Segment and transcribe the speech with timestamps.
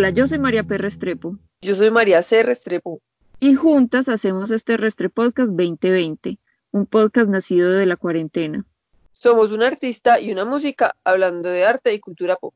[0.00, 0.78] Hola, yo soy María P.
[0.78, 1.36] Restrepo.
[1.60, 2.42] Yo soy María C.
[2.42, 3.02] Restrepo.
[3.38, 6.38] Y juntas hacemos este Restre Podcast 2020,
[6.70, 8.64] un podcast nacido de la cuarentena.
[9.12, 12.54] Somos un artista y una música hablando de arte y cultura pop.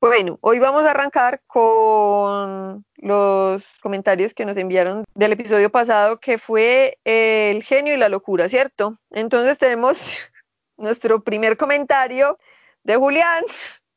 [0.00, 6.36] Bueno, hoy vamos a arrancar con los comentarios que nos enviaron del episodio pasado, que
[6.36, 8.98] fue el genio y la locura, ¿cierto?
[9.12, 10.18] Entonces tenemos
[10.78, 12.40] nuestro primer comentario
[12.82, 13.44] de Julián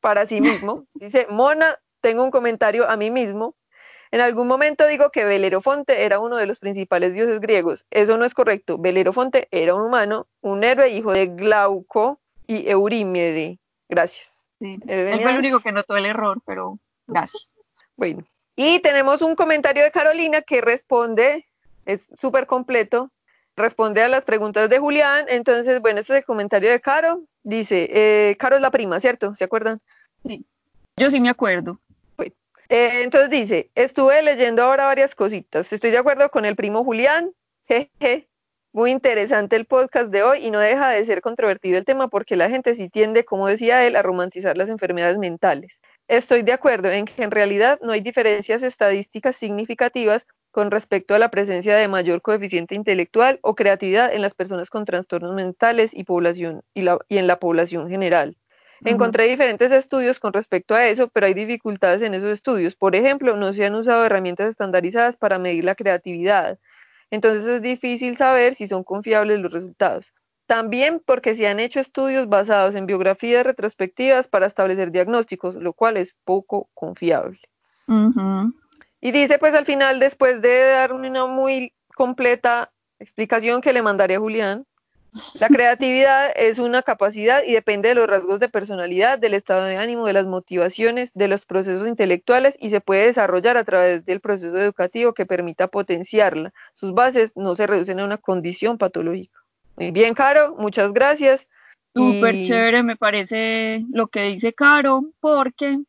[0.01, 0.85] para sí mismo.
[0.93, 3.55] Dice, Mona, tengo un comentario a mí mismo.
[4.11, 7.85] En algún momento digo que Belerofonte era uno de los principales dioses griegos.
[7.91, 8.77] Eso no es correcto.
[8.77, 13.59] Belerofonte era un humano, un héroe, hijo de Glauco y Eurímede.
[13.87, 14.47] Gracias.
[14.59, 14.79] Sí.
[14.87, 17.53] Él fue el único que notó el error, pero gracias.
[17.95, 18.23] Bueno,
[18.55, 21.47] y tenemos un comentario de Carolina que responde,
[21.85, 23.11] es súper completo,
[23.55, 25.27] responde a las preguntas de Julián.
[25.29, 27.21] Entonces, bueno, este es el comentario de Caro.
[27.43, 29.35] Dice, eh, Caro es la prima, ¿cierto?
[29.35, 29.79] ¿Se acuerdan?
[30.25, 30.45] Sí,
[30.97, 31.79] yo sí me acuerdo.
[32.69, 35.73] Eh, entonces dice, estuve leyendo ahora varias cositas.
[35.73, 37.31] Estoy de acuerdo con el primo Julián.
[37.67, 38.27] Jeje.
[38.71, 42.35] Muy interesante el podcast de hoy y no deja de ser controvertido el tema porque
[42.35, 45.79] la gente sí tiende, como decía él, a romantizar las enfermedades mentales.
[46.07, 51.19] Estoy de acuerdo en que en realidad no hay diferencias estadísticas significativas con respecto a
[51.19, 56.03] la presencia de mayor coeficiente intelectual o creatividad en las personas con trastornos mentales y,
[56.03, 58.37] población, y, y en la población general.
[58.85, 62.75] Encontré diferentes estudios con respecto a eso, pero hay dificultades en esos estudios.
[62.75, 66.59] Por ejemplo, no se han usado herramientas estandarizadas para medir la creatividad.
[67.11, 70.13] Entonces es difícil saber si son confiables los resultados.
[70.45, 75.97] También porque se han hecho estudios basados en biografías retrospectivas para establecer diagnósticos, lo cual
[75.97, 77.39] es poco confiable.
[79.01, 84.15] Y dice pues al final, después de dar una muy completa explicación que le mandaré
[84.15, 84.65] a Julián,
[85.39, 89.77] la creatividad es una capacidad y depende de los rasgos de personalidad, del estado de
[89.77, 94.19] ánimo, de las motivaciones, de los procesos intelectuales y se puede desarrollar a través del
[94.19, 96.53] proceso educativo que permita potenciarla.
[96.73, 99.39] Sus bases no se reducen a una condición patológica.
[99.77, 101.47] Muy bien, Caro, muchas gracias.
[101.95, 105.79] Súper chévere, me parece lo que dice Caro, porque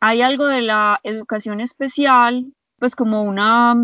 [0.00, 2.46] hay algo de la educación especial,
[2.78, 3.76] pues como una,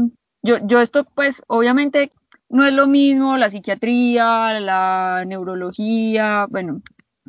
[0.43, 2.09] yo, yo esto pues obviamente
[2.49, 6.83] no es lo mismo la psiquiatría, la neurología, bueno,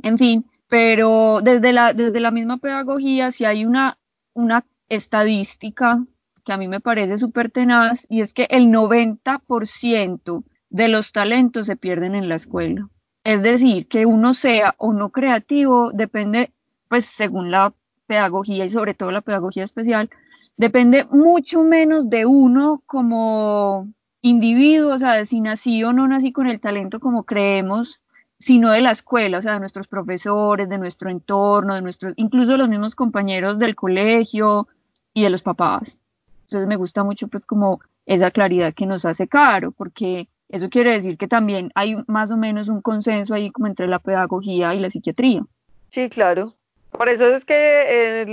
[0.03, 3.97] en fin, pero desde la, desde la misma pedagogía si hay una,
[4.33, 6.03] una estadística
[6.45, 11.67] que a mí me parece súper tenaz y es que el 90% de los talentos
[11.67, 12.89] se pierden en la escuela.
[13.23, 16.53] Es decir, que uno sea o no creativo depende,
[16.88, 17.73] pues según la
[18.05, 20.09] pedagogía y sobre todo la pedagogía especial,
[20.55, 23.89] depende mucho menos de uno como
[24.22, 28.01] individuo, o sea, nací o no nací con el talento como creemos,
[28.39, 32.57] sino de la escuela, o sea, de nuestros profesores, de nuestro entorno, de nuestros, incluso
[32.57, 34.67] los mismos compañeros del colegio
[35.13, 35.97] y de los papás.
[36.44, 40.94] Entonces me gusta mucho pues como esa claridad que nos hace Caro, porque eso quiere
[40.94, 44.79] decir que también hay más o menos un consenso ahí como entre la pedagogía y
[44.79, 45.44] la psiquiatría.
[45.89, 46.55] Sí, claro.
[46.91, 48.25] Por eso es que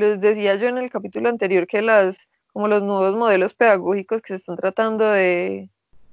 [0.00, 4.34] les decía yo en el capítulo anterior que las como los nuevos modelos pedagógicos que
[4.34, 5.70] se están tratando de,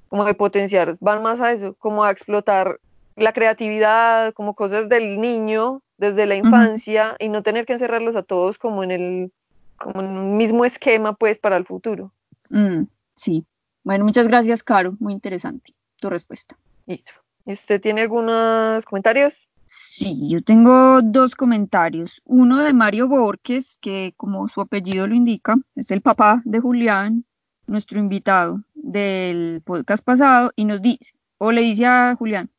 [0.07, 2.79] como de potenciar, van más a eso, como a explotar
[3.15, 8.23] la creatividad, como cosas del niño desde la infancia y no tener que encerrarlos a
[8.23, 9.31] todos como en el
[9.75, 12.11] como en un mismo esquema pues para el futuro.
[12.49, 12.83] Mm,
[13.15, 13.45] sí.
[13.83, 14.95] Bueno, muchas gracias, Caro.
[14.99, 16.57] Muy interesante tu respuesta.
[16.85, 17.11] Listo.
[17.45, 19.48] ¿Usted tiene algunos comentarios?
[19.81, 22.21] Sí, yo tengo dos comentarios.
[22.25, 27.23] Uno de Mario Borges, que como su apellido lo indica, es el papá de Julián,
[27.65, 32.51] nuestro invitado del podcast pasado, y nos dice, o le dice a Julián,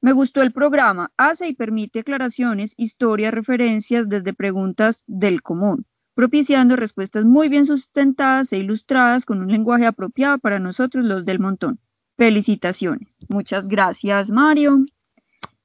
[0.00, 5.84] me gustó el programa, hace y permite aclaraciones, historias, referencias desde preguntas del común,
[6.14, 11.40] propiciando respuestas muy bien sustentadas e ilustradas con un lenguaje apropiado para nosotros los del
[11.40, 11.80] montón.
[12.16, 13.18] Felicitaciones.
[13.28, 14.84] Muchas gracias, Mario.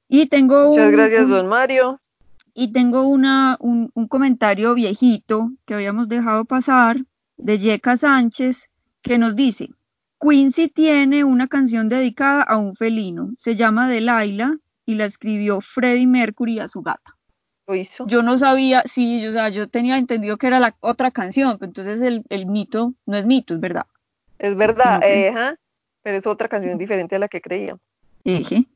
[0.08, 2.00] Y tengo Muchas gracias, don Mario.
[2.52, 6.98] Y tengo una, un, comentario viejito que habíamos dejado pasar
[7.36, 8.70] de Yeka Sánchez
[9.02, 9.70] que nos dice,
[10.20, 14.56] Quincy tiene una canción dedicada a un felino, se llama Delilah
[14.86, 17.16] y la escribió Freddie Mercury a su gata.
[17.66, 18.06] ¿Lo hizo?
[18.06, 22.22] Yo no sabía, sí, yo, yo tenía entendido que era la otra canción, pero entonces
[22.28, 23.86] el, mito no es mito, es verdad.
[24.38, 25.00] Es verdad,
[26.02, 27.76] pero es otra canción diferente a la que creía.
[28.24, 28.66] Eje,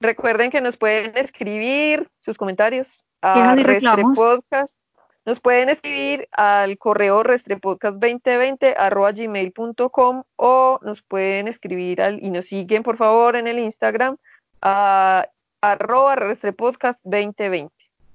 [0.00, 2.88] Recuerden que nos pueden escribir sus comentarios
[3.22, 4.78] a Restrepodcast.
[5.24, 8.74] Nos pueden escribir al correo restrepodcast2020
[9.14, 14.16] gmail.com o nos pueden escribir al, y nos siguen por favor en el Instagram
[14.62, 15.26] a
[15.60, 17.70] arroba restrepodcast2020.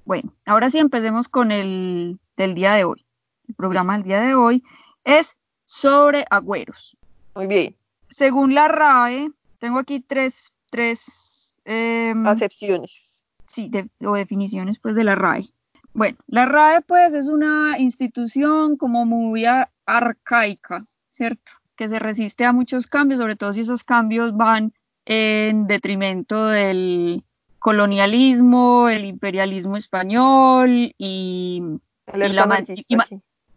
[0.05, 3.05] Bueno, ahora sí empecemos con el del día de hoy.
[3.47, 4.63] El programa del día de hoy
[5.03, 6.97] es sobre agüeros.
[7.35, 7.75] Muy bien.
[8.09, 13.23] Según la RAE, tengo aquí tres, tres em, acepciones.
[13.45, 13.69] Sí,
[14.03, 15.45] o definiciones pues de la RAE.
[15.93, 19.45] Bueno, la RAE pues es una institución como muy
[19.85, 21.51] arcaica, ¿cierto?
[21.75, 24.73] Que se resiste a muchos cambios, sobre todo si esos cambios van
[25.05, 27.23] en detrimento del
[27.59, 31.61] colonialismo, el imperialismo español y,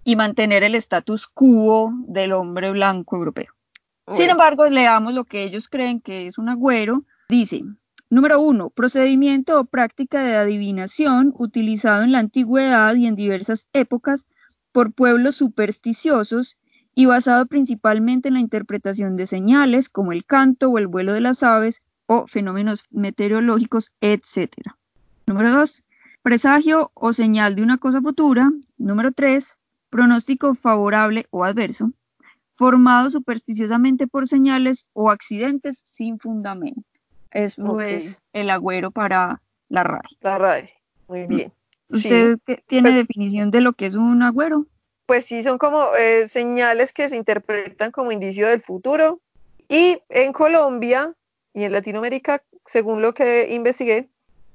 [0.04, 3.55] y, mantener el status quo del hombre blanco europeo.
[4.10, 7.04] Sin embargo, leamos lo que ellos creen que es un agüero.
[7.28, 7.64] Dice,
[8.08, 14.28] número uno, procedimiento o práctica de adivinación utilizado en la antigüedad y en diversas épocas
[14.70, 16.56] por pueblos supersticiosos
[16.94, 21.20] y basado principalmente en la interpretación de señales como el canto o el vuelo de
[21.20, 24.52] las aves o fenómenos meteorológicos, etc.
[25.26, 25.82] Número dos,
[26.22, 28.52] presagio o señal de una cosa futura.
[28.78, 29.58] Número tres,
[29.90, 31.90] pronóstico favorable o adverso
[32.56, 36.82] formado supersticiosamente por señales o accidentes sin fundamento.
[37.30, 40.00] Eso es el agüero para la RAE.
[40.20, 40.70] La RAE,
[41.08, 41.52] muy bien.
[41.88, 44.66] ¿Usted tiene pues definición de lo que es un agüero?
[45.06, 49.20] Pues sí, son como eh, señales que se interpretan como indicio del futuro.
[49.68, 51.14] Y en Colombia
[51.52, 54.08] y en Latinoamérica, según lo que investigué,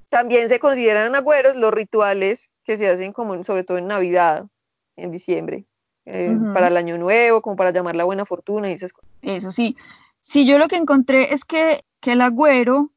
[0.09, 4.47] también se consideran agüeros los rituales que se hacen como sobre todo en Navidad,
[4.97, 5.65] en diciembre.
[6.13, 9.09] Eh, para el año nuevo, como para llamar la buena fortuna y esas cosas.
[9.21, 9.77] Eso sí.
[10.19, 12.91] Sí, yo lo que encontré es que, que el agüero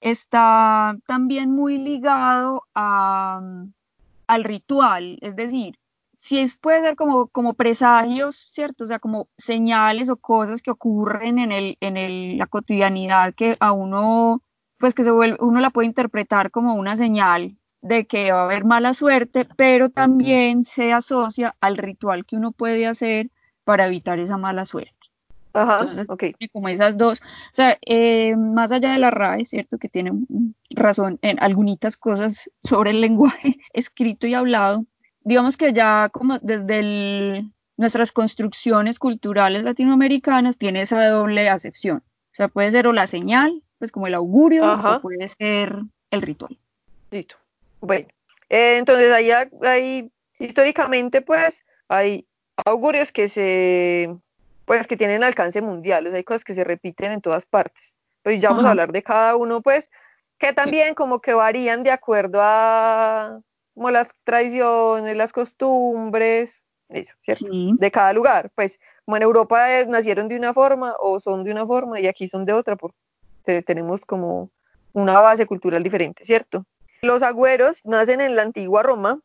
[0.00, 3.42] está también muy ligado a,
[4.28, 5.78] al ritual, es decir,
[6.16, 8.84] si es, puede ser como, como presagios, ¿cierto?
[8.84, 13.56] O sea, como señales o cosas que ocurren en, el, en el, la cotidianidad que
[13.58, 14.42] a uno,
[14.78, 18.44] pues que se vuelve, uno la puede interpretar como una señal de que va a
[18.44, 23.30] haber mala suerte, pero también se asocia al ritual que uno puede hacer
[23.64, 24.94] para evitar esa mala suerte.
[25.52, 26.24] Ajá, ok.
[26.52, 29.78] Como esas dos, o sea, eh, más allá de la RAE, ¿cierto?
[29.78, 30.12] Que tiene
[30.70, 34.84] razón en algunas cosas sobre el lenguaje escrito y hablado,
[35.22, 37.44] digamos que ya como desde
[37.76, 41.98] nuestras construcciones culturales latinoamericanas tiene esa doble acepción.
[41.98, 45.80] O sea, puede ser o la señal, pues como el augurio, o puede ser
[46.10, 46.58] el ritual.
[47.10, 47.39] Listo.
[47.80, 48.08] Bueno,
[48.48, 49.30] eh, entonces ahí
[49.62, 52.26] hay, históricamente pues hay
[52.64, 54.14] augurios que se
[54.64, 57.96] pues que tienen alcance mundial, o sea, hay cosas que se repiten en todas partes.
[58.22, 59.90] Pues ya vamos a hablar de cada uno, pues,
[60.38, 63.40] que también como que varían de acuerdo a
[63.74, 67.46] como las tradiciones, las costumbres, eso, ¿cierto?
[67.50, 68.52] De cada lugar.
[68.54, 72.28] Pues, como en Europa nacieron de una forma o son de una forma y aquí
[72.28, 74.50] son de otra, porque tenemos como
[74.92, 76.64] una base cultural diferente, ¿cierto?
[77.02, 79.20] Los agüeros nacen en la antigua Roma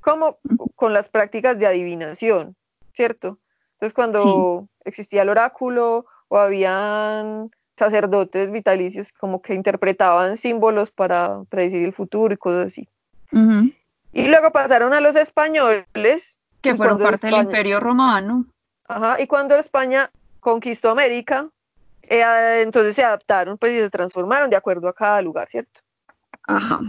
[0.00, 0.38] como
[0.74, 2.56] con las prácticas de adivinación,
[2.92, 3.38] ¿cierto?
[3.74, 11.84] Entonces cuando existía el oráculo o habían sacerdotes vitalicios como que interpretaban símbolos para predecir
[11.84, 12.88] el futuro y cosas así.
[14.12, 16.38] Y luego pasaron a los españoles.
[16.60, 18.46] Que fueron parte del imperio romano.
[18.86, 20.10] Ajá, y cuando España
[20.40, 21.48] conquistó América,
[22.02, 25.80] eh, entonces se adaptaron pues y se transformaron de acuerdo a cada lugar, ¿cierto?
[26.46, 26.80] Ajá.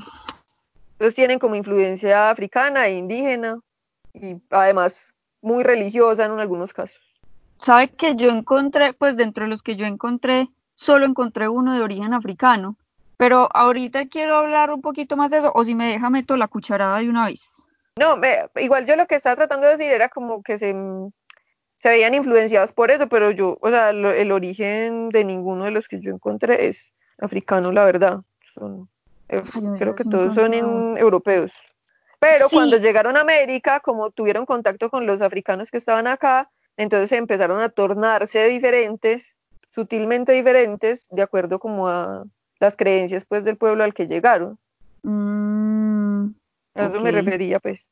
[0.93, 3.60] Entonces tienen como influencia africana e indígena
[4.13, 7.01] y además muy religiosa en algunos casos.
[7.60, 11.81] Sabe que yo encontré, pues dentro de los que yo encontré, solo encontré uno de
[11.81, 12.77] origen africano,
[13.17, 16.48] pero ahorita quiero hablar un poquito más de eso, o si me deja meto la
[16.48, 17.50] cucharada de una vez.
[18.00, 18.19] No,
[18.55, 20.75] igual yo lo que estaba tratando de decir era como que se,
[21.77, 25.88] se veían influenciados por eso, pero yo, o sea, el origen de ninguno de los
[25.88, 28.22] que yo encontré es africano, la verdad.
[28.55, 28.89] Son
[29.27, 30.53] creo que todos son
[30.98, 31.51] europeos.
[32.20, 37.12] Pero cuando llegaron a América, como tuvieron contacto con los africanos que estaban acá, entonces
[37.12, 39.36] empezaron a tornarse diferentes,
[39.72, 42.24] sutilmente diferentes, de acuerdo como a
[42.60, 44.58] las creencias pues del pueblo al que llegaron.
[45.03, 46.27] Mm,
[46.75, 47.89] a eso me refería pues.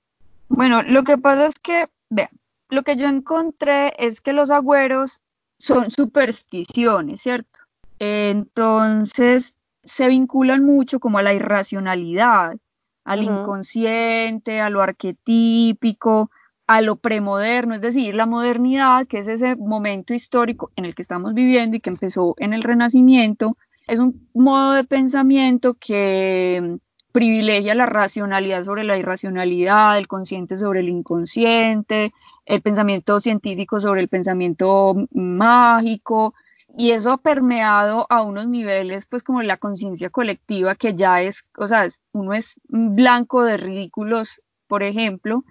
[0.47, 2.29] Bueno, lo que pasa es que, vean,
[2.69, 5.21] lo que yo encontré es que los agüeros
[5.57, 7.59] son supersticiones, ¿cierto?
[8.00, 12.57] Entonces, se vinculan mucho como a la irracionalidad,
[13.03, 16.29] al inconsciente, a lo arquetípico,
[16.67, 21.01] a lo premoderno, es decir, la modernidad, que es ese momento histórico en el que
[21.01, 23.57] estamos viviendo y que empezó en el Renacimiento,
[23.88, 26.77] es un modo de pensamiento que
[27.11, 32.13] privilegia la racionalidad sobre la irracionalidad, el consciente sobre el inconsciente,
[32.45, 36.33] el pensamiento científico sobre el pensamiento mágico,
[36.77, 41.47] y eso ha permeado a unos niveles, pues como la conciencia colectiva, que ya es,
[41.57, 45.43] o sea, uno es blanco de ridículos, por ejemplo,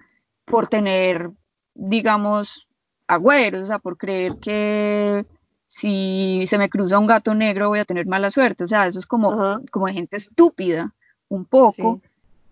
[0.45, 1.31] por tener,
[1.73, 2.67] digamos,
[3.07, 5.25] agüeros, o sea, por creer que
[5.67, 8.99] si se me cruza un gato negro voy a tener mala suerte, o sea, eso
[8.99, 10.93] es como, como de gente estúpida,
[11.29, 12.01] un poco.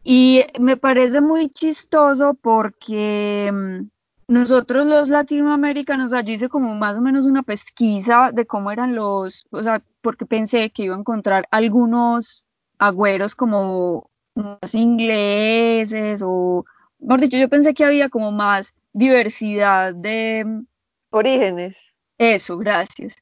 [0.03, 3.87] Y me parece muy chistoso porque mm,
[4.29, 9.47] nosotros los latinoamericanos, yo hice como más o menos una pesquisa de cómo eran los,
[9.49, 12.45] o sea, porque pensé que iba a encontrar algunos
[12.77, 16.63] agüeros como más ingleses o,
[16.99, 20.63] mejor dicho, yo pensé que había como más diversidad de...
[21.09, 21.75] Orígenes.
[22.19, 23.15] Eso, gracias.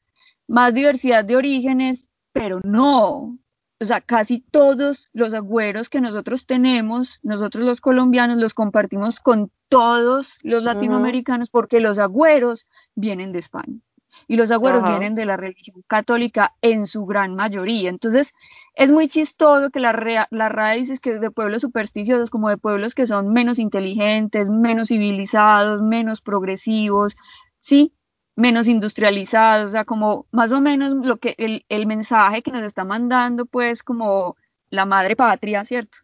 [0.46, 3.38] Más diversidad de orígenes, pero no,
[3.80, 9.52] o sea, casi todos los agüeros que nosotros tenemos, nosotros los colombianos, los compartimos con
[9.68, 12.66] todos los latinoamericanos porque los agüeros
[12.96, 13.78] vienen de España
[14.26, 17.88] y los agüeros vienen de la religión católica en su gran mayoría.
[17.88, 18.34] Entonces,
[18.74, 23.32] es muy chistoso que la, dice que de pueblos supersticiosos, como de pueblos que son
[23.32, 27.16] menos inteligentes, menos civilizados, menos progresivos,
[27.60, 27.92] sí,
[28.38, 31.34] menos industrializados, o sea, como más o menos lo que
[31.68, 34.36] el, mensaje que nos está mandando, pues, como
[34.70, 35.98] la madre patria, ¿cierto?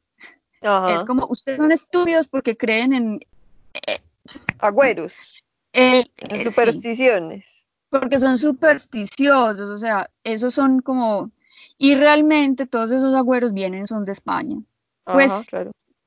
[0.88, 3.20] Es como, ustedes son estúpidos porque creen en...
[3.86, 4.00] Eh,
[4.58, 5.12] Agüeros.
[5.72, 6.08] en
[6.50, 7.64] supersticiones.
[7.88, 11.30] porque son supersticiosos, o sea, esos son como...
[11.78, 14.56] Y realmente todos esos agüeros vienen, son de España.
[15.04, 15.46] Pues,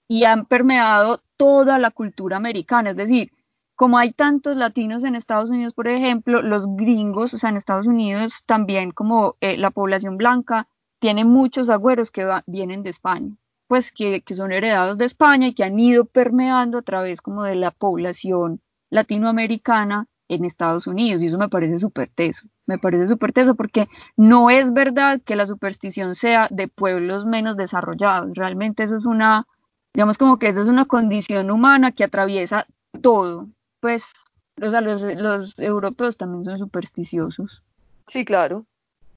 [0.09, 3.31] y han permeado toda la cultura americana, es decir,
[3.77, 7.85] como hay tantos latinos en Estados Unidos, por ejemplo, los gringos, o sea, en Estados
[7.85, 10.67] Unidos también como eh, la población blanca
[10.99, 13.35] tiene muchos agüeros que vienen de España,
[13.67, 17.53] pues que, son heredados de España y que han ido permeando a través como de
[17.53, 23.31] la población latinoamericana en Estados Unidos y eso me parece súper teso, me parece súper
[23.31, 28.97] teso porque no es verdad que la superstición sea de pueblos menos desarrollados, realmente eso
[28.97, 29.45] es una,
[29.93, 32.65] digamos como que esa es una condición humana que atraviesa
[33.03, 34.11] todo, pues,
[34.61, 37.63] o sea, los, los europeos también son supersticiosos.
[38.07, 38.65] Sí, claro.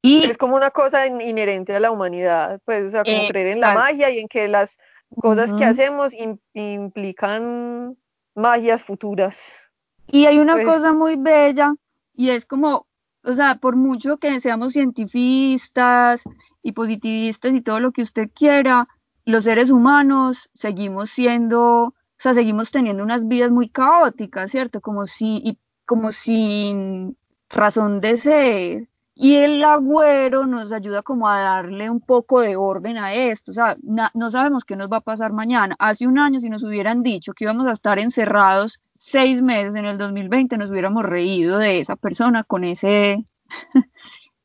[0.03, 3.61] Y es como una cosa inherente a la humanidad, pues, o sea, como creer en
[3.61, 4.79] la magia y en que las
[5.17, 6.13] cosas que hacemos
[6.55, 7.97] implican
[8.35, 9.69] magias futuras.
[10.07, 11.75] Y hay una pues cosa muy bella
[12.17, 12.87] y es como,
[13.25, 16.25] o sea, por mucho que seamos cientifistas
[16.63, 18.89] y positivistas y todo lo que usted quiera,
[19.25, 24.83] los seres humanos seguimos siendo o sea, seguimos teniendo unas vidas muy caóticas, ¿cierto?
[24.83, 27.17] Como si, y como sin
[27.49, 28.89] razón de ser.
[29.15, 33.53] Y el agüero nos ayuda como a darle un poco de orden a esto.
[33.53, 35.77] O sea, no sabemos qué nos va a pasar mañana.
[35.79, 39.87] Hace un año, si nos hubieran dicho que íbamos a estar encerrados seis meses en
[39.87, 43.25] el 2020, nos hubiéramos reído de esa persona con ese,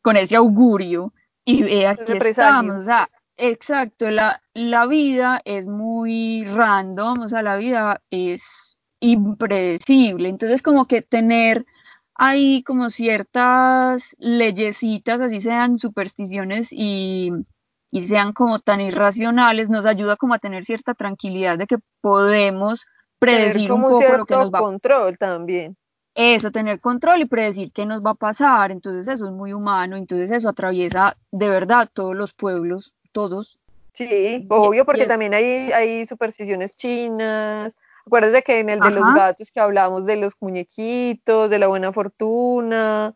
[0.02, 1.12] con ese augurio.
[1.44, 2.78] Y aquí estamos.
[2.78, 10.30] O sea, Exacto, la, la vida es muy random, o sea, la vida es impredecible,
[10.30, 11.66] entonces como que tener
[12.16, 17.30] ahí como ciertas leyesitas, así sean supersticiones y,
[17.92, 22.86] y sean como tan irracionales, nos ayuda como a tener cierta tranquilidad de que podemos
[23.20, 25.76] predecir un poco lo que nos va control también.
[26.18, 29.98] Eso, tener control y predecir qué nos va a pasar, entonces eso es muy humano,
[29.98, 33.58] entonces eso atraviesa de verdad todos los pueblos todos.
[33.94, 37.74] Sí, obvio, porque también hay, hay supersticiones chinas.
[38.06, 41.94] Acuérdate que en el de los gatos que hablamos de los muñequitos, de la buena
[41.94, 43.14] fortuna,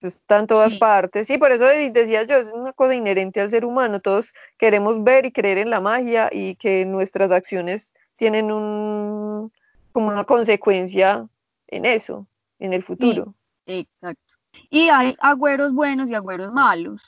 [0.00, 1.26] está en todas partes.
[1.26, 4.00] Sí, por eso decía yo, es una cosa inherente al ser humano.
[4.00, 9.52] Todos queremos ver y creer en la magia y que nuestras acciones tienen un,
[9.90, 11.26] como una consecuencia
[11.66, 12.28] en eso,
[12.60, 13.34] en el futuro.
[13.66, 14.22] exacto.
[14.70, 17.02] Y hay agüeros buenos y agüeros malos.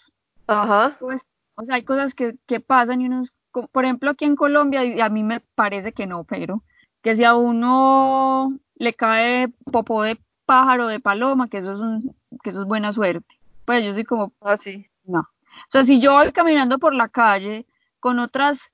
[0.48, 0.96] Ajá.
[0.98, 5.00] Pues o sea, hay cosas que, pasan y unos, por ejemplo, aquí en Colombia, y
[5.00, 6.62] a mí me parece que no, pero
[7.02, 12.16] que si a uno le cae popó de pájaro, de paloma, que eso es, un,
[12.42, 13.38] que eso es buena suerte.
[13.64, 14.86] Pues yo soy como, así.
[14.86, 15.20] Ah, no.
[15.20, 17.66] O sea, si yo voy caminando por la calle
[18.00, 18.72] con otras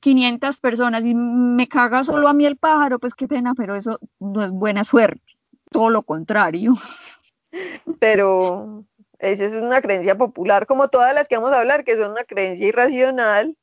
[0.00, 3.98] 500 personas y me caga solo a mí el pájaro, pues qué pena, pero eso
[4.18, 5.38] no es buena suerte,
[5.70, 6.74] todo lo contrario.
[7.98, 8.84] Pero
[9.18, 12.24] esa es una creencia popular, como todas las que vamos a hablar, que son una
[12.24, 13.56] creencia irracional,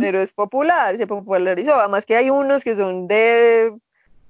[0.00, 1.74] pero es popular, se popularizó.
[1.76, 3.74] Además que hay unos que son de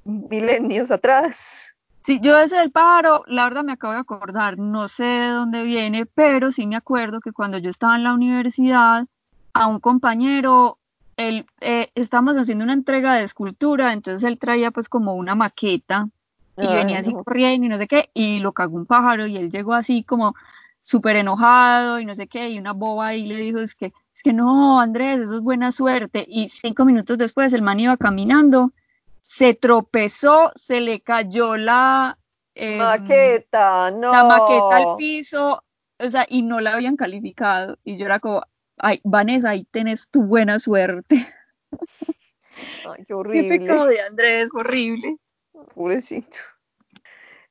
[0.05, 1.75] milenios atrás.
[2.03, 5.63] Sí, yo ese del pájaro, la verdad me acabo de acordar, no sé de dónde
[5.63, 9.07] viene, pero sí me acuerdo que cuando yo estaba en la universidad,
[9.55, 10.79] a un compañero,
[11.17, 16.09] él, eh, estábamos haciendo una entrega de escultura, entonces él traía pues como una maqueta
[16.57, 19.51] y venía así corriendo y no sé qué, y lo cagó un pájaro y él
[19.51, 20.35] llegó así como
[20.83, 24.23] súper enojado y no sé qué, y una boba ahí le dijo, es que, es
[24.23, 28.73] que no, Andrés, eso es buena suerte, y cinco minutos después el man iba caminando,
[29.21, 32.19] se tropezó, se le cayó la...
[32.55, 34.13] Em, maqueta, no.
[34.13, 35.65] La maqueta al piso,
[35.99, 38.43] o sea, y no la habían calificado, y yo era como,
[38.77, 41.27] ay, Vanessa, ahí tenés tu buena suerte.
[42.87, 43.49] Ay, qué horrible.
[43.59, 45.17] Qué pecado de Andrés, horrible.
[45.75, 46.39] Pobrecito.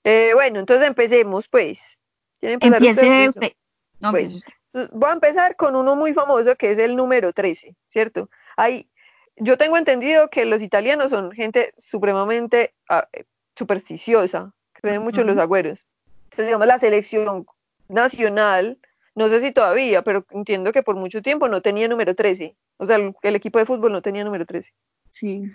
[0.03, 1.98] Eh, bueno, entonces empecemos, pues.
[2.41, 3.53] Empiece usted.
[4.00, 4.43] No, pues,
[4.91, 8.29] Voy a empezar con uno muy famoso que es el número 13, ¿cierto?
[8.57, 8.89] Hay,
[9.38, 13.07] yo tengo entendido que los italianos son gente supremamente ah,
[13.55, 15.86] supersticiosa, creen mucho en los agüeros.
[16.25, 17.45] Entonces, digamos, la selección
[17.88, 18.79] nacional,
[19.13, 22.55] no sé si todavía, pero entiendo que por mucho tiempo no tenía número 13.
[22.77, 24.74] O sea, el, el equipo de fútbol no tenía número 13.
[25.12, 25.51] Sí.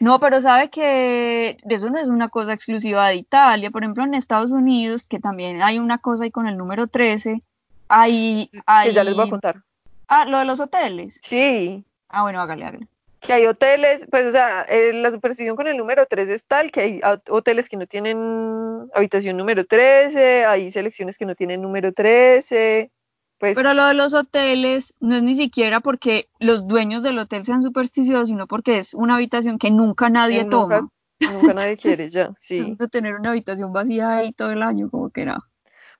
[0.00, 3.70] No, pero sabe que eso no es una cosa exclusiva de Italia.
[3.70, 7.40] Por ejemplo, en Estados Unidos, que también hay una cosa ahí con el número 13,
[7.88, 8.50] hay...
[8.66, 8.92] hay...
[8.92, 9.62] ya les voy a contar.
[10.08, 11.20] Ah, lo de los hoteles.
[11.22, 11.84] Sí.
[12.08, 12.88] Ah, bueno, hágale, hágale.
[13.20, 16.70] Que hay hoteles, pues, o sea, eh, la superstición con el número 3 es tal
[16.70, 17.00] que hay
[17.30, 22.90] hoteles que no tienen habitación número 13, hay selecciones que no tienen número 13.
[23.38, 27.44] Pues Pero lo de los hoteles no es ni siquiera porque los dueños del hotel
[27.44, 30.88] sean supersticiosos, sino porque es una habitación que nunca nadie toma.
[31.20, 32.76] Nunca nadie quiere, ya, sí.
[32.90, 35.38] Tener una habitación vacía ahí todo el año, como que era.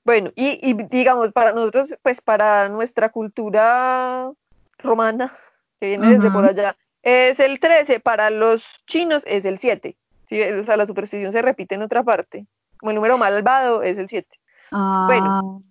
[0.04, 4.30] Bueno, y, digamos, para nosotros, pues para nuestra cultura
[4.78, 5.32] romana,
[5.80, 9.96] que viene desde por allá, es el 13, para los chinos es el 7.
[10.28, 10.42] ¿sí?
[10.42, 12.46] O sea, la superstición se repite en otra parte.
[12.76, 14.28] Como el número malvado es el 7.
[14.72, 15.04] Ah.
[15.06, 15.62] Bueno,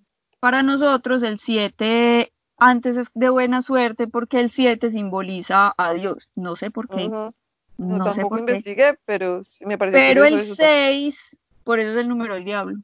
[0.43, 6.27] para nosotros el 7 antes es de buena suerte porque el 7 simboliza a Dios.
[6.35, 7.07] No sé por qué.
[7.77, 12.33] No, sé por investigué, pero me parece Pero el 6, por eso es el número
[12.33, 12.75] del diablo.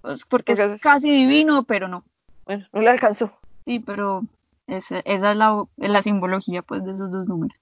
[0.00, 2.02] Pues porque es casi divino, pero no.
[2.44, 3.38] Bueno, no le alcanzó.
[3.64, 4.22] Sí, pero
[4.66, 7.56] esa, es la, simbología pues, de esos dos números.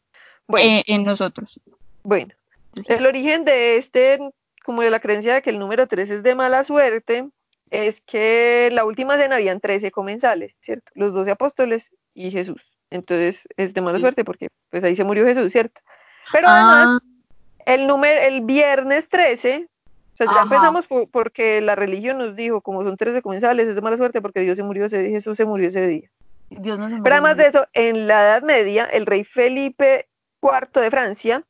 [0.56, 1.60] Eh, en nosotros.
[2.02, 2.32] Bueno,
[2.86, 4.20] el origen de este,
[4.64, 7.28] como de la creencia de que el número 3 es de mala suerte,
[7.70, 10.92] es que la última cena habían 13 comensales, ¿cierto?
[10.94, 12.62] Los 12 apóstoles y Jesús.
[12.90, 15.80] Entonces es de mala suerte porque pues ahí se murió Jesús, ¿cierto?
[16.32, 17.06] Pero además, ah.
[17.66, 19.68] el número, el viernes 13,
[20.14, 23.80] o sea, ya empezamos porque la religión nos dijo, como son 13 comensales, es de
[23.80, 26.08] mala suerte porque Dios se murió ese día, Jesús se murió ese día.
[26.50, 30.08] Dios no se Pero además de eso, en la Edad Media, el rey Felipe
[30.40, 31.44] IV de Francia,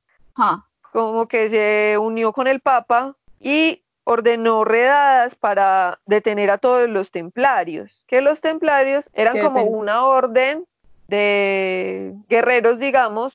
[0.93, 7.11] como que se unió con el Papa y ordenó redadas para detener a todos los
[7.11, 10.67] templarios, que los templarios eran como una orden
[11.09, 13.33] de guerreros, digamos,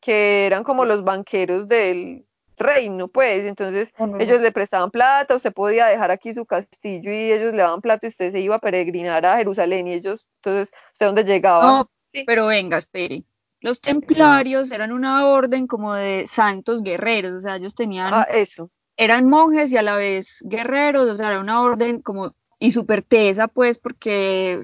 [0.00, 2.24] que eran como los banqueros del
[2.56, 7.54] reino, pues, entonces ellos le prestaban plata, usted podía dejar aquí su castillo y ellos
[7.54, 11.06] le daban plata y usted se iba a peregrinar a Jerusalén y ellos, entonces, ¿usted
[11.06, 11.86] dónde llegaba?
[12.26, 13.22] Pero venga, espere.
[13.62, 18.70] Los templarios eran una orden como de santos guerreros, o sea, ellos tenían ah, eso
[19.00, 23.02] eran monjes y a la vez guerreros, o sea, era una orden como y súper
[23.02, 24.60] tesa, pues, porque,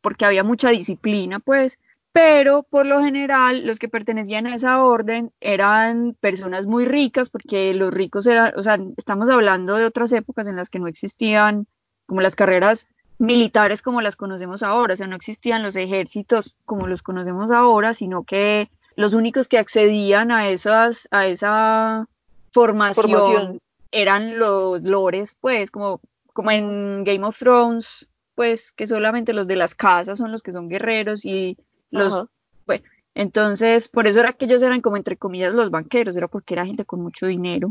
[0.00, 1.78] porque había mucha disciplina, pues,
[2.10, 7.74] pero por lo general los que pertenecían a esa orden eran personas muy ricas, porque
[7.74, 11.66] los ricos eran, o sea, estamos hablando de otras épocas en las que no existían
[12.06, 12.86] como las carreras
[13.18, 17.92] militares como las conocemos ahora, o sea, no existían los ejércitos como los conocemos ahora,
[17.92, 22.08] sino que los únicos que accedían a esas, a esa
[22.52, 23.60] formación
[24.00, 26.00] eran los lores, pues, como,
[26.32, 30.52] como en Game of Thrones, pues, que solamente los de las casas son los que
[30.52, 31.56] son guerreros y
[31.90, 32.26] los,
[32.66, 36.54] bueno, entonces, por eso era que ellos eran como entre comillas los banqueros, era porque
[36.54, 37.70] era gente con mucho dinero.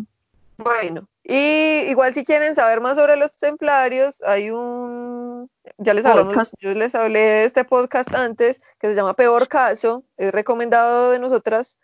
[0.57, 6.51] Bueno, y igual si quieren saber más sobre los templarios, hay un, ya les hablamos,
[6.59, 11.19] yo les hablé de este podcast antes, que se llama Peor Caso, es recomendado de
[11.19, 11.77] nosotras,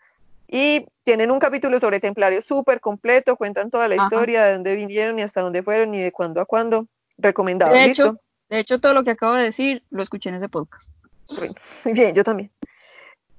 [0.54, 5.18] y tienen un capítulo sobre templarios súper completo, cuentan toda la historia, de dónde vinieron
[5.18, 6.88] y hasta dónde fueron y de cuándo a cuándo.
[7.16, 7.72] Recomendado.
[7.72, 10.92] De hecho, de hecho, todo lo que acabo de decir lo escuché en ese podcast.
[11.84, 12.50] muy bien, yo también.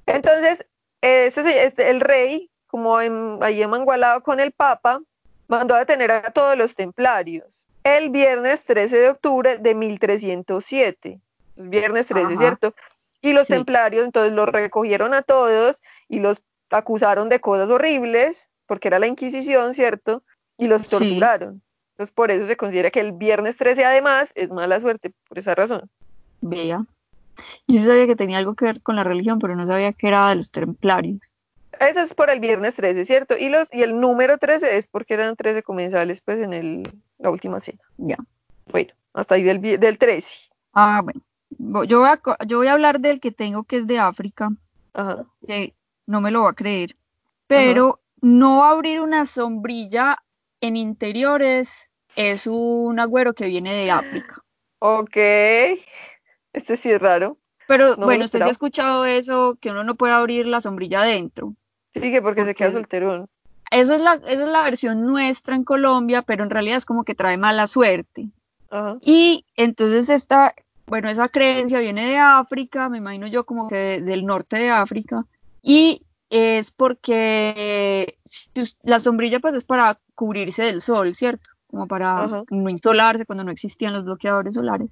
[0.07, 0.65] Entonces,
[1.01, 4.99] este, este, el rey, como en, ahí emangualado con el papa,
[5.47, 7.45] mandó a detener a todos los templarios
[7.83, 11.19] el viernes 13 de octubre de 1307.
[11.57, 12.73] Viernes 13, ¿cierto?
[13.21, 16.41] Y los templarios entonces los recogieron a todos y los
[16.73, 20.23] acusaron de cosas horribles, porque era la Inquisición, ¿cierto?
[20.57, 21.61] Y los torturaron.
[21.91, 25.53] Entonces, por eso se considera que el viernes 13 además es mala suerte, por esa
[25.55, 25.89] razón.
[26.41, 26.85] Vea.
[27.67, 30.29] Yo sabía que tenía algo que ver con la religión, pero no sabía que era
[30.29, 31.19] de los templarios.
[31.79, 33.37] Eso es por el viernes 13, ¿cierto?
[33.37, 36.83] Y, los, y el número 13 es porque eran 13 comensales pues en el,
[37.17, 37.79] la última cena.
[37.97, 38.17] Ya.
[38.71, 40.27] Bueno, hasta ahí del, del 13.
[40.73, 41.21] Ah, bueno.
[41.85, 44.49] Yo voy, a, yo voy a hablar del que tengo que es de África,
[44.93, 45.25] Ajá.
[45.45, 45.73] que
[46.05, 46.95] no me lo va a creer.
[47.47, 50.17] Pero no abrir una sombrilla
[50.61, 54.43] en interiores es un agüero que viene de África.
[54.79, 55.17] Ok.
[56.53, 57.37] Este sí es raro.
[57.67, 61.01] Pero No bueno, usted sí ha escuchado eso, que uno no puede abrir la sombrilla
[61.01, 61.53] adentro.
[61.93, 63.27] Sí, que porque se queda solterón.
[63.71, 67.03] Eso es la, esa es la versión nuestra en Colombia, pero en realidad es como
[67.03, 68.27] que trae mala suerte.
[68.69, 68.97] Ajá.
[69.01, 70.53] Y entonces esta,
[70.85, 74.69] bueno, esa creencia viene de África, me imagino yo como que de- del norte de
[74.69, 75.25] África,
[75.63, 78.17] y es porque
[78.83, 81.49] la sombrilla pues es para cubrirse del sol, ¿cierto?
[81.67, 82.43] Como para Ajá.
[82.49, 84.89] no insolarse cuando no existían los bloqueadores solares.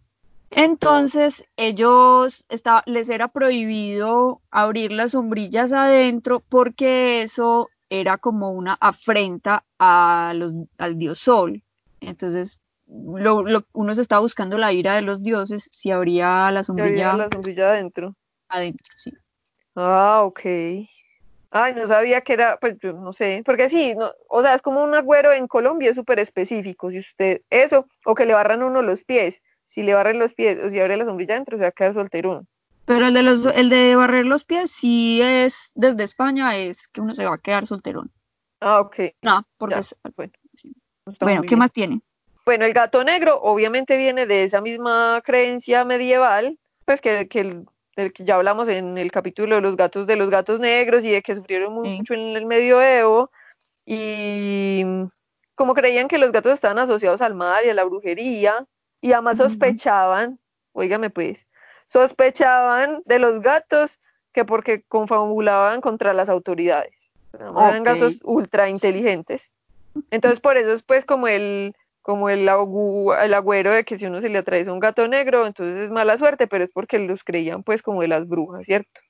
[0.49, 2.45] Entonces, ellos
[2.85, 10.53] les era prohibido abrir las sombrillas adentro porque eso era como una afrenta a los,
[10.77, 11.63] al dios sol.
[12.01, 16.63] Entonces, lo, lo- uno se estaba buscando la ira de los dioses si abría la
[16.63, 18.15] sombrilla la sombrilla adentro.
[18.49, 19.11] adentro, sí.
[19.75, 20.39] Ah, ok.
[21.53, 24.61] Ay, no sabía que era, pues yo no sé, porque sí, no, o sea, es
[24.61, 28.63] como un agüero en Colombia, es súper específico, si usted, eso, o que le barran
[28.63, 31.63] uno los pies, si le barran los pies, o si abre la sombrilla adentro, se
[31.63, 32.47] va a quedar solterón.
[32.85, 37.01] Pero el de los, el de barrer los pies sí es desde España, es que
[37.01, 38.11] uno se va a quedar solterón.
[38.61, 38.95] Ah, ok.
[39.21, 40.31] No, porque Ya, es- bueno.
[41.05, 41.59] está bueno, ¿qué bien.
[41.59, 42.01] más tiene?
[42.45, 47.65] Bueno, el gato negro obviamente viene de esa misma creencia medieval, pues que, que el,
[47.95, 51.11] del que ya hablamos en el capítulo de los gatos de los gatos negros y
[51.11, 51.97] de que sufrieron Sí.
[51.97, 53.31] mucho en el medioevo
[53.85, 54.83] y
[55.55, 58.65] como creían que los gatos estaban asociados al mal y a la brujería
[59.01, 60.39] y además sospechaban,
[60.73, 61.47] óigame pues,
[61.87, 63.99] sospechaban de los gatos
[64.31, 67.11] que porque confabulaban contra las autoridades.
[67.33, 69.51] Eran gatos ultra inteligentes.
[70.09, 74.05] Entonces por eso es pues como el como el, agu- el agüero de que si
[74.05, 77.23] uno se le atraviesa un gato negro, entonces es mala suerte, pero es porque los
[77.23, 79.01] creían pues como de las brujas, ¿cierto?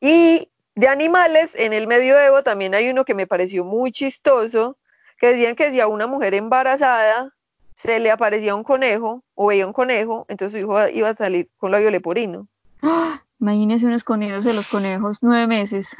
[0.00, 4.76] Y de animales, en el medioevo también hay uno que me pareció muy chistoso,
[5.18, 7.32] que decían que si a una mujer embarazada
[7.74, 11.48] se le aparecía un conejo o veía un conejo, entonces su hijo iba a salir
[11.56, 12.48] con labio leporino.
[12.82, 13.22] ¡Ah!
[13.40, 15.96] Imagínese uno escondiéndose de los conejos nueve meses.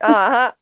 [0.00, 0.56] Ajá.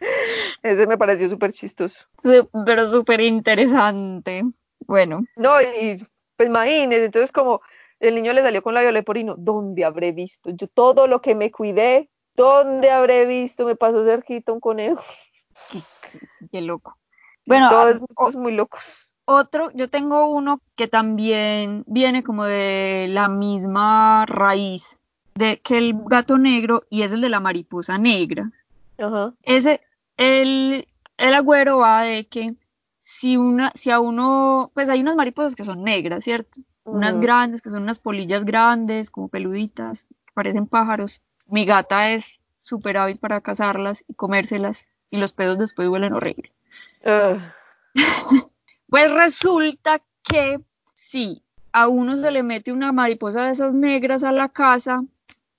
[0.62, 1.94] Ese me pareció súper chistoso.
[2.22, 4.42] Sí, Pero súper interesante.
[4.86, 6.04] Bueno, No, y
[6.36, 7.60] pues imagínense, entonces como
[8.00, 10.50] el niño le salió con labio leporino, ¿dónde habré visto?
[10.50, 13.66] Yo todo lo que me cuidé, ¿dónde habré visto?
[13.66, 15.02] Me pasó cerquita un conejo.
[16.50, 16.96] qué, loco.
[17.46, 19.08] Bueno, todos, a- o- todos muy locos.
[19.26, 24.98] otro, yo tengo uno que también viene como de la misma raíz
[25.34, 28.50] de que el gato negro y es el de la mariposa negra.
[28.98, 29.34] Ajá.
[29.42, 29.80] Ese,
[30.20, 32.54] el, el agüero va de que
[33.02, 36.60] si una, si a uno, pues hay unas mariposas que son negras, ¿cierto?
[36.84, 41.22] Unas grandes, que son unas polillas grandes, como peluditas, que parecen pájaros.
[41.46, 46.52] Mi gata es súper hábil para cazarlas y comérselas, y los pedos después huelen horrible.
[48.90, 50.58] Pues resulta que
[50.94, 55.04] si a uno se le mete una mariposa de esas negras a la casa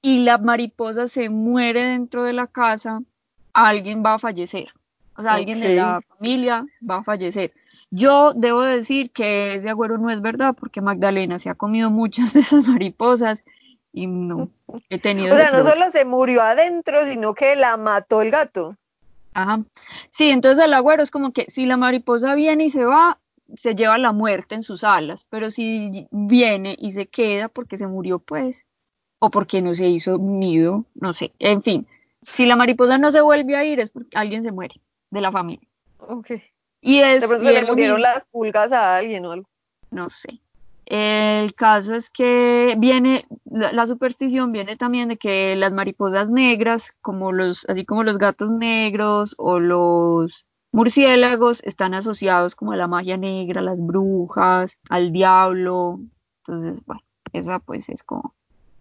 [0.02, 3.02] y la mariposa se muere dentro de la casa,
[3.54, 4.70] alguien va a fallecer.
[5.16, 7.54] O sea, alguien de la familia va a fallecer.
[7.90, 12.34] Yo debo decir que ese agüero no es verdad porque Magdalena se ha comido muchas
[12.34, 13.44] de esas mariposas
[13.92, 14.50] y no
[14.90, 18.78] he tenido O sea, no solo se murió adentro, sino que la mató el gato.
[19.34, 19.62] Ajá.
[20.10, 23.20] Sí, entonces el agüero es como que si la mariposa viene y se va,
[23.56, 27.88] se lleva la muerte en sus alas, pero si viene y se queda porque se
[27.88, 28.66] murió, pues,
[29.20, 31.88] o porque no se hizo nido, no sé, en fin,
[32.22, 34.76] si la mariposa no se vuelve a ir es porque alguien se muere
[35.10, 35.68] de la familia.
[36.00, 36.32] Ok.
[36.82, 39.50] Y es, De pronto y le murieron las pulgas a alguien o algo.
[39.92, 40.40] no sé.
[40.86, 46.94] El caso es que viene, la, la superstición viene también de que las mariposas negras,
[47.02, 52.88] como los, así como los gatos negros o los murciélagos, están asociados como a la
[52.88, 56.00] magia negra, a las brujas, al diablo.
[56.46, 58.34] Entonces, bueno, esa pues es como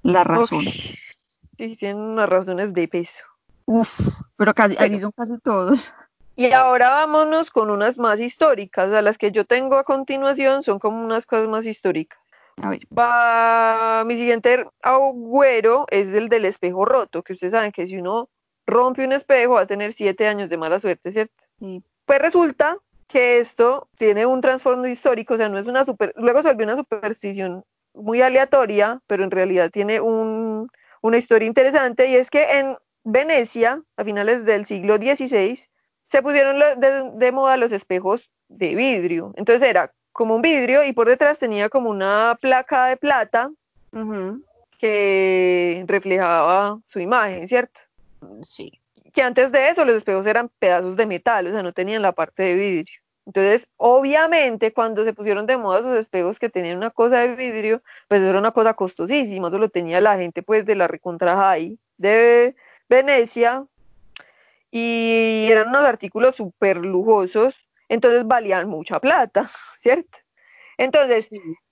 [0.03, 0.65] la razón.
[0.65, 3.25] Sí, tienen unas razones de peso.
[3.67, 5.95] Uf, pero casi, así son casi todos.
[6.37, 8.89] Y ahora vámonos con unas más históricas.
[8.89, 12.19] O sea, las que yo tengo a continuación son como unas cosas más históricas.
[12.63, 17.87] A ver, Va, mi siguiente agüero es el del espejo roto, que ustedes saben que
[17.87, 18.29] si uno
[18.67, 21.35] rompe un espejo va a tener siete años de mala suerte, ¿cierto?
[21.59, 21.83] sí.
[22.05, 26.43] Pues resulta que esto tiene un trasfondo histórico, o sea, no es una super, luego
[26.43, 30.71] se volvió una superstición muy aleatoria, pero en realidad tiene un,
[31.03, 35.59] una historia interesante y es que en Venecia, a finales del siglo XVI,
[36.05, 36.59] se pusieron
[37.19, 39.33] de, moda los espejos de vidrio.
[39.37, 43.51] Entonces era como un vidrio y por detrás tenía como una placa de plata
[44.79, 47.81] que reflejaba su imagen, ¿cierto?
[48.43, 48.81] Sí.
[49.13, 52.13] Que antes de eso los espejos eran pedazos de metal, o sea, no tenían la
[52.13, 53.01] parte de vidrio.
[53.27, 57.83] Entonces, obviamente, cuando se pusieron de moda esos espejos que tenían una cosa de vidrio,
[58.09, 61.79] pues era una cosa costosísima, eso lo tenía la gente pues de la recontra high
[61.97, 62.57] de
[62.91, 63.65] Venecia
[64.71, 67.55] y eran unos artículos súper lujosos,
[67.89, 69.49] entonces valían mucha plata,
[69.81, 70.19] ¿cierto?
[70.77, 71.31] Entonces,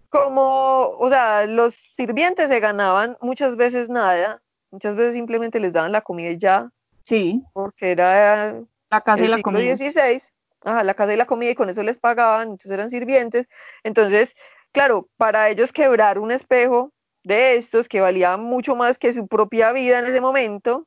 [0.09, 5.93] como, o sea, los sirvientes se ganaban muchas veces nada, muchas veces simplemente les daban
[5.93, 6.71] la comida y ya.
[7.03, 7.43] Sí.
[7.53, 9.77] Porque era la casa y la comida.
[9.77, 10.23] XVI,
[10.65, 13.49] ajá, la casa y la comida y con eso les pagaban, entonces eran sirvientes.
[13.83, 14.37] Entonces,
[14.73, 16.93] claro, para ellos quebrar un espejo
[17.25, 20.87] de estos que valía mucho más que su propia vida en ese momento,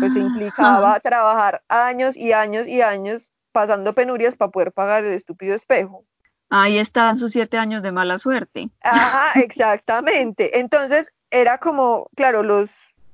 [0.00, 5.54] pues implicaba trabajar años y años y años pasando penurias para poder pagar el estúpido
[5.54, 6.04] espejo.
[6.48, 8.68] Ahí están sus siete años de mala suerte.
[8.82, 10.58] Ajá, exactamente.
[10.60, 12.70] Entonces era como, claro, los,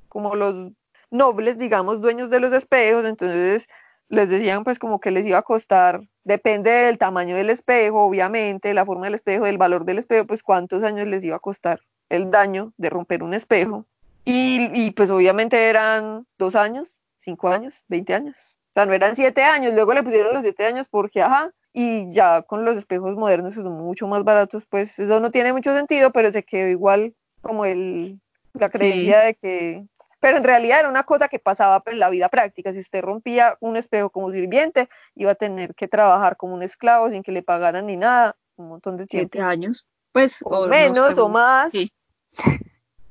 [0.08, 0.72] como los
[1.10, 3.68] nobles, digamos, dueños de los espejos, entonces
[4.08, 8.74] les decían pues como que les iba a costar, depende del tamaño del espejo, obviamente,
[8.74, 11.80] la forma del espejo, del valor del espejo, pues cuántos años les iba a costar
[12.08, 13.86] el daño de romper un espejo.
[14.24, 18.36] Y, pues obviamente eran dos años, cinco años, veinte años.
[18.70, 22.12] O sea, no eran siete años, luego le pusieron los siete años porque, ajá, y
[22.12, 25.74] ya con los espejos modernos que son mucho más baratos, pues eso no tiene mucho
[25.74, 28.20] sentido, pero se quedó igual como el,
[28.52, 29.84] la creencia de que...
[30.20, 32.72] Pero en realidad era una cosa que pasaba en la vida práctica.
[32.72, 37.08] Si usted rompía un espejo como sirviente, iba a tener que trabajar como un esclavo
[37.08, 39.30] sin que le pagaran ni nada, un montón de tiempo.
[39.32, 40.38] Siete años, pues.
[40.42, 41.70] O, menos o más.
[41.70, 41.92] Sí.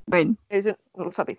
[0.07, 0.35] Bueno.
[0.49, 1.37] Eso no lo sabía.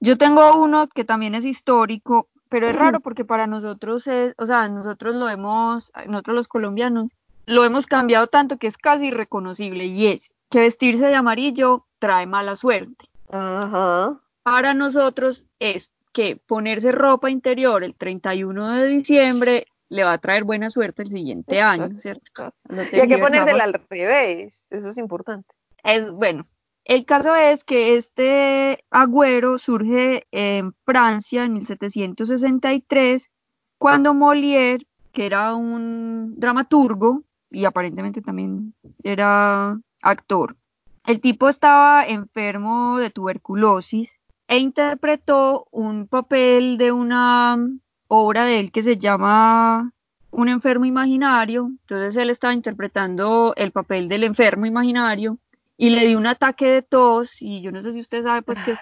[0.00, 4.46] Yo tengo uno que también es histórico, pero es raro porque para nosotros es, o
[4.46, 7.12] sea, nosotros lo hemos, nosotros los colombianos,
[7.46, 12.26] lo hemos cambiado tanto que es casi irreconocible y es que vestirse de amarillo trae
[12.26, 13.04] mala suerte.
[13.30, 14.20] Ajá.
[14.42, 20.44] Para nosotros es que ponerse ropa interior el 31 de diciembre le va a traer
[20.44, 22.54] buena suerte el siguiente año, ¿cierto?
[22.92, 25.48] Y hay que ponérsela al revés, eso es importante.
[25.84, 26.42] Es bueno,
[26.86, 33.28] el caso es que este agüero surge en Francia en 1763,
[33.76, 38.72] cuando Molière, que era un dramaturgo y aparentemente también
[39.02, 40.56] era actor,
[41.04, 47.58] el tipo estaba enfermo de tuberculosis e interpretó un papel de una
[48.06, 49.92] obra de él que se llama
[50.30, 51.72] Un enfermo imaginario.
[51.80, 55.38] Entonces él estaba interpretando el papel del enfermo imaginario
[55.76, 58.58] y le dio un ataque de tos y yo no sé si usted sabe pues
[58.64, 58.74] que,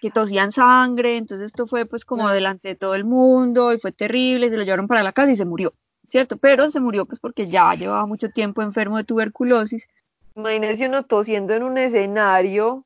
[0.00, 3.92] que tosían sangre, entonces esto fue pues como delante de todo el mundo y fue
[3.92, 5.74] terrible, se lo llevaron para la casa y se murió,
[6.08, 6.36] ¿cierto?
[6.36, 9.88] Pero se murió pues porque ya llevaba mucho tiempo enfermo de tuberculosis.
[10.34, 12.84] Imagínese uno tosiendo en un escenario,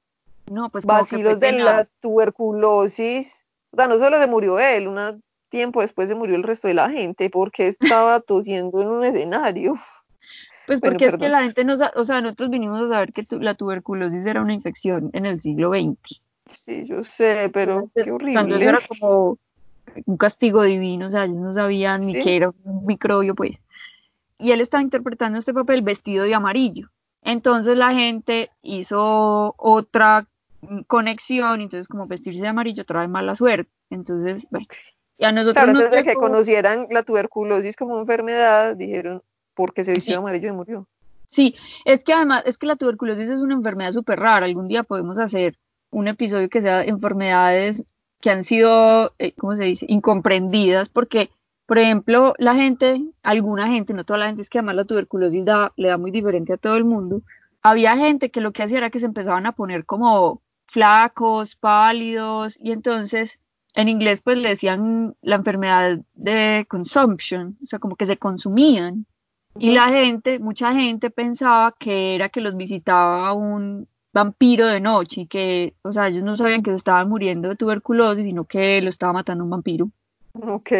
[0.51, 5.83] no, pues vacilos de la tuberculosis, o sea, no solo se murió él, un tiempo
[5.83, 9.75] después se murió el resto de la gente porque estaba tosiendo en un escenario.
[10.67, 13.55] Pues porque es que la gente no o sea, nosotros vinimos a saber que la
[13.55, 16.23] tuberculosis era una infección en el siglo XX.
[16.51, 18.65] Sí, yo sé, pero qué horrible.
[18.65, 19.39] era como
[20.07, 23.61] un castigo divino, o sea, ellos no sabían ni qué era un microbio, pues.
[24.39, 26.89] Y él estaba interpretando este papel vestido de amarillo.
[27.23, 30.27] Entonces la gente hizo otra
[30.87, 33.71] conexión, entonces como vestirse de amarillo trae mala suerte.
[33.91, 34.67] Entonces, bueno,
[35.19, 39.23] y a nosotros claro, antes de que conocieran la tuberculosis como enfermedad, dijeron,
[39.55, 40.89] porque se vistió amarillo y murió.
[41.27, 44.45] Sí, es que además, es que la tuberculosis es una enfermedad súper rara.
[44.47, 45.57] Algún día podemos hacer
[45.91, 47.85] un episodio que sea enfermedades
[48.21, 51.31] que han sido, eh, ¿cómo se dice?, incomprendidas, porque,
[51.67, 55.45] por ejemplo, la gente, alguna gente, no toda la gente, es que además la tuberculosis
[55.45, 57.23] da, le da muy diferente a todo el mundo.
[57.63, 62.59] Había gente que lo que hacía era que se empezaban a poner como flacos, pálidos,
[62.61, 63.39] y entonces
[63.75, 69.07] en inglés pues le decían la enfermedad de consumption, o sea, como que se consumían.
[69.59, 75.23] Y la gente, mucha gente pensaba que era que los visitaba un vampiro de noche
[75.23, 78.81] y que, o sea, ellos no sabían que se estaban muriendo de tuberculosis, sino que
[78.81, 79.91] lo estaba matando un vampiro.
[80.35, 80.73] Ok.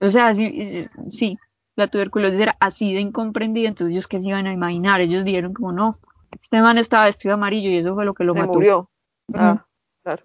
[0.00, 1.38] O sea, sí, sí,
[1.76, 5.54] la tuberculosis era así de incomprendida, entonces ellos qué se iban a imaginar, ellos dijeron
[5.54, 5.94] como no,
[6.40, 8.52] este man estaba vestido amarillo y eso fue lo que lo se mató.
[8.52, 8.90] murió.
[9.34, 9.66] Ah,
[10.02, 10.24] claro.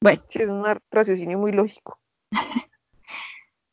[0.00, 0.20] Bueno.
[0.28, 1.98] Sí, es un raciocinio muy lógico.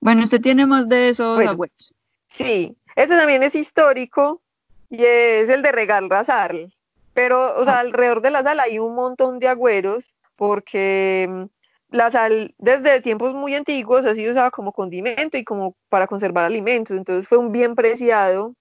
[0.01, 1.93] bueno, usted tiene más de esos abuelos.
[2.27, 4.41] Sí, ese también es histórico
[4.89, 6.73] y es el de Regal Razal.
[7.13, 7.79] Pero, o sea, ah.
[7.79, 11.43] alrededor de la sala hay un montón de agüeros porque mm,
[11.91, 16.45] la sal desde tiempos muy antiguos ha sido usada como condimento y como para conservar
[16.45, 18.53] alimentos, entonces fue un bien preciado,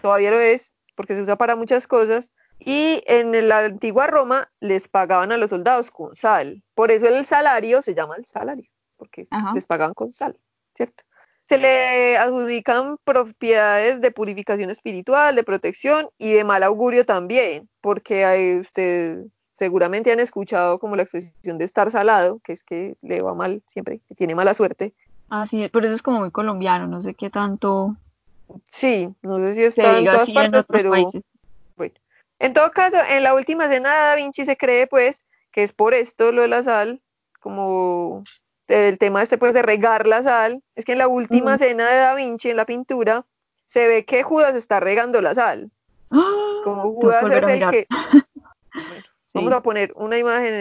[0.00, 4.88] todavía lo es, porque se usa para muchas cosas, y en la antigua Roma les
[4.88, 9.26] pagaban a los soldados con sal, por eso el salario se llama el salario, porque
[9.54, 10.36] les pagaban con sal,
[10.74, 11.04] ¿cierto?
[11.48, 18.26] Se le adjudican propiedades de purificación espiritual, de protección y de mal augurio también, porque
[18.26, 19.24] hay, usted
[19.56, 23.62] seguramente han escuchado como la expresión de estar salado, que es que le va mal
[23.66, 24.92] siempre, que tiene mala suerte.
[25.30, 27.96] Ah, sí, pero eso es como muy colombiano, no sé qué tanto.
[28.68, 31.08] Sí, no sé si está en todas partes, pero bueno.
[32.40, 35.72] En todo caso, en la última cena de Da Vinci se cree pues que es
[35.72, 37.00] por esto lo de la sal,
[37.40, 38.22] como
[38.68, 41.98] el tema este pues de regar la sal, es que en la última cena de
[41.98, 43.24] Da Vinci en la pintura
[43.66, 45.70] se ve que Judas está regando la sal.
[46.10, 46.60] ¡Ah!
[46.64, 47.86] Como Judas es el que
[49.34, 50.54] Vamos a poner una imagen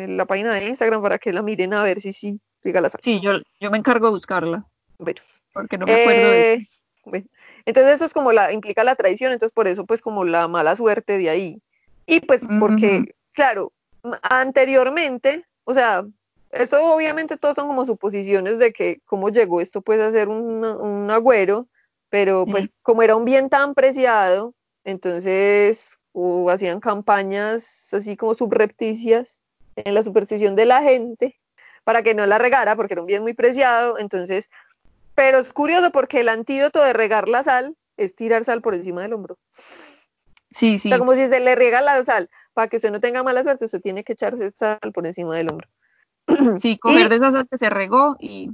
[0.00, 2.88] en, la página de Instagram para que la miren a ver si sí siga la
[2.88, 4.64] Sí, yo, yo me encargo de buscarla.
[4.98, 5.20] Bueno.
[5.52, 6.68] Porque no me acuerdo de eh,
[7.04, 7.26] bueno.
[7.64, 10.76] Entonces eso es como la, implica la traición, entonces por eso pues como la mala
[10.76, 11.60] suerte de ahí.
[12.06, 13.72] Y pues porque, claro,
[14.22, 16.04] anteriormente, o sea,
[16.62, 20.64] eso obviamente todos son como suposiciones de que cómo llegó esto pues a ser un,
[20.64, 21.68] un agüero,
[22.08, 29.42] pero pues como era un bien tan preciado, entonces o hacían campañas así como subrepticias
[29.76, 31.38] en la superstición de la gente
[31.84, 34.50] para que no la regara porque era un bien muy preciado, entonces,
[35.14, 39.02] pero es curioso porque el antídoto de regar la sal es tirar sal por encima
[39.02, 39.38] del hombro.
[40.50, 40.88] Sí, sí.
[40.88, 43.42] O sea, como si se le riega la sal, para que usted no tenga mala
[43.42, 45.68] suerte, usted tiene que echarse sal por encima del hombro.
[46.58, 48.50] Sí, coger de esa sal que se regó y...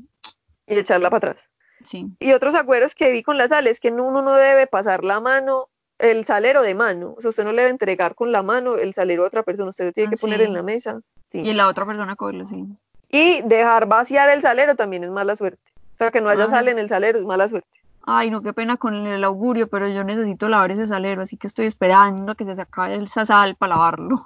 [0.67, 1.49] Y echarla para atrás.
[1.85, 2.07] Sí.
[2.21, 5.21] Y otros acuerdos que vi con la sal es que uno no debe pasar la
[5.21, 7.15] mano el salero de mano.
[7.17, 9.71] O sea, usted no le debe entregar con la mano el salero a otra persona,
[9.71, 11.01] usted lo tiene que poner en la mesa.
[11.33, 12.67] Y la otra persona cogerlo, sí.
[13.09, 15.63] Y dejar vaciar el salero también es mala suerte.
[15.95, 17.69] O sea, que no haya sal en el salero es mala suerte.
[18.05, 21.47] Ay, no, qué pena con el augurio, pero yo necesito lavar ese salero, así que
[21.47, 24.17] estoy esperando que se acabe esa sal para lavarlo.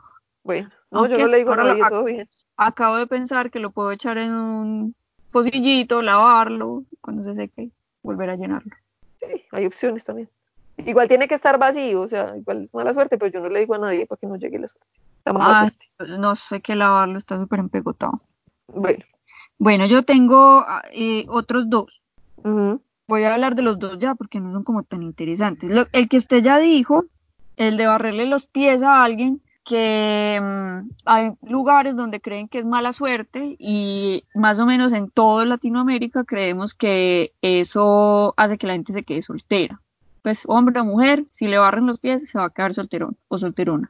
[0.43, 2.29] Bueno, no, yo no le digo a nadie, todo bien.
[2.57, 4.95] Acabo de pensar que lo puedo echar en un
[5.31, 7.71] pocillito, lavarlo, cuando se seque,
[8.03, 8.75] volver a llenarlo.
[9.21, 10.31] Sí, hay opciones también.
[10.79, 13.61] Igual tiene que estar vacío, o sea, igual es mala suerte, pero yo no le
[13.61, 16.19] digo a nadie para que no llegue la suerte.
[16.19, 18.13] no sé qué lavarlo, está súper empegotado.
[18.69, 19.05] Bueno.
[19.59, 22.03] Bueno, yo tengo eh, otros dos.
[23.09, 25.71] Voy a hablar de los dos ya porque no son como tan interesantes.
[25.93, 27.05] el que usted ya dijo,
[27.57, 32.65] el de barrerle los pies a alguien, que mm, hay lugares donde creen que es
[32.65, 38.75] mala suerte y más o menos en toda Latinoamérica creemos que eso hace que la
[38.75, 39.81] gente se quede soltera
[40.27, 43.39] pues hombre o mujer, si le barren los pies se va a quedar solterón o
[43.39, 43.89] solterona.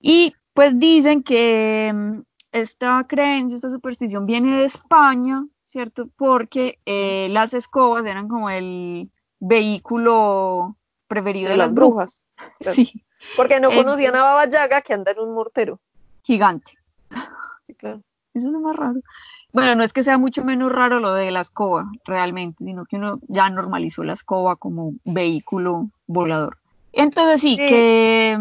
[0.00, 2.20] Y pues dicen que mm,
[2.52, 6.08] esta creencia, esta superstición viene de España, ¿cierto?
[6.16, 10.76] Porque eh, las escobas eran como el vehículo
[11.08, 12.20] preferido de, las brujas.
[12.60, 13.04] Sí.
[13.36, 15.78] Porque no conocían a Baba Yaga que anda en un mortero.
[16.22, 16.72] Gigante.
[17.66, 18.02] Sí, claro.
[18.34, 19.00] Eso es lo más raro.
[19.52, 22.96] Bueno, no es que sea mucho menos raro lo de la escoba, realmente, sino que
[22.96, 26.56] uno ya normalizó la escoba como vehículo volador.
[26.92, 28.38] Entonces sí, Que,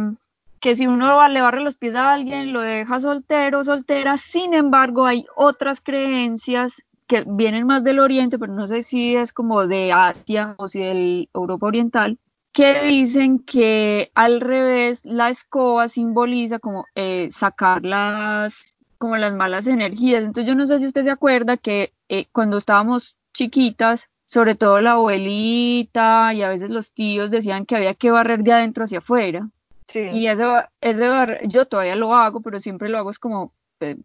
[0.62, 5.06] que si uno le barre los pies a alguien, lo deja soltero, soltera, sin embargo
[5.06, 9.92] hay otras creencias que vienen más del oriente, pero no sé si es como de
[9.92, 12.18] Asia o si del Europa Oriental,
[12.52, 19.66] que dicen que al revés la escoba simboliza como eh, sacar las como las malas
[19.66, 20.24] energías.
[20.24, 24.80] Entonces yo no sé si usted se acuerda que eh, cuando estábamos chiquitas, sobre todo
[24.80, 29.00] la abuelita y a veces los tíos decían que había que barrer de adentro hacia
[29.00, 29.50] afuera.
[29.88, 30.02] Sí.
[30.14, 31.10] Y eso, ese
[31.48, 33.98] yo todavía lo hago, pero siempre lo hago es como, eh,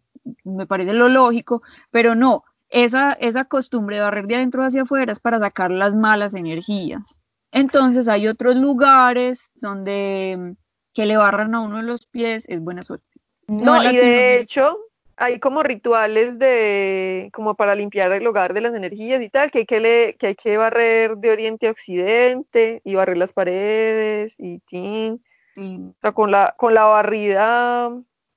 [0.43, 5.11] me parece lo lógico, pero no, esa, esa costumbre de barrer de adentro hacia afuera
[5.11, 7.19] es para sacar las malas energías.
[7.51, 10.55] Entonces hay otros lugares donde
[10.93, 13.07] que le barran a uno los pies es buena suerte.
[13.47, 14.77] No, y de hecho,
[15.15, 19.59] hay como rituales de como para limpiar el hogar de las energías y tal, que
[19.59, 24.35] hay que, le, que, hay que barrer de oriente a occidente y barrer las paredes
[24.37, 25.23] y tin.
[25.55, 27.91] O sea, con la, con la barrida,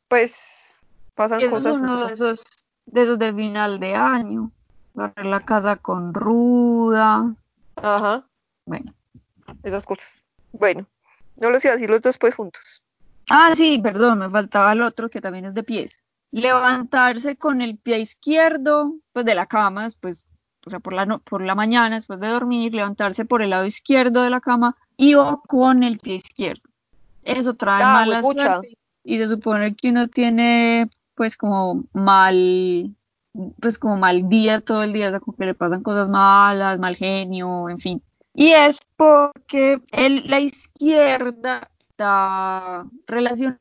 [0.09, 0.81] pues
[1.15, 1.77] pasan cosas.
[1.77, 2.43] Es uno de esos,
[2.87, 4.53] de esos de final de año.
[4.95, 7.35] Barrer la casa con ruda.
[7.77, 8.27] Ajá.
[8.65, 8.93] Bueno.
[9.63, 10.09] Esas cosas.
[10.53, 10.87] Bueno,
[11.37, 12.63] no los iba a decir los dos pues juntos.
[13.31, 16.03] Ah, sí, perdón, me faltaba el otro que también es de pies
[16.33, 20.29] levantarse con el pie izquierdo, pues de la cama, después,
[20.65, 24.23] o sea, por la, por la mañana, después de dormir, levantarse por el lado izquierdo
[24.23, 26.63] de la cama y o con el pie izquierdo.
[27.25, 32.95] Eso trae ah, mala suerte y se supone que uno tiene pues como mal,
[33.61, 36.79] pues como mal día todo el día, o sea, como que le pasan cosas malas,
[36.79, 38.03] mal genio, en fin.
[38.35, 43.61] Y es porque el, la izquierda está relacionada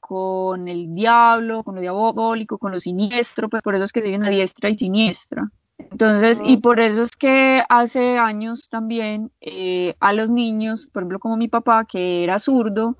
[0.00, 4.26] con el diablo, con lo diabólico, con lo siniestro, pues por eso es que viene
[4.26, 5.50] a diestra y siniestra.
[5.78, 11.18] Entonces, y por eso es que hace años también eh, a los niños, por ejemplo,
[11.18, 12.96] como mi papá, que era zurdo,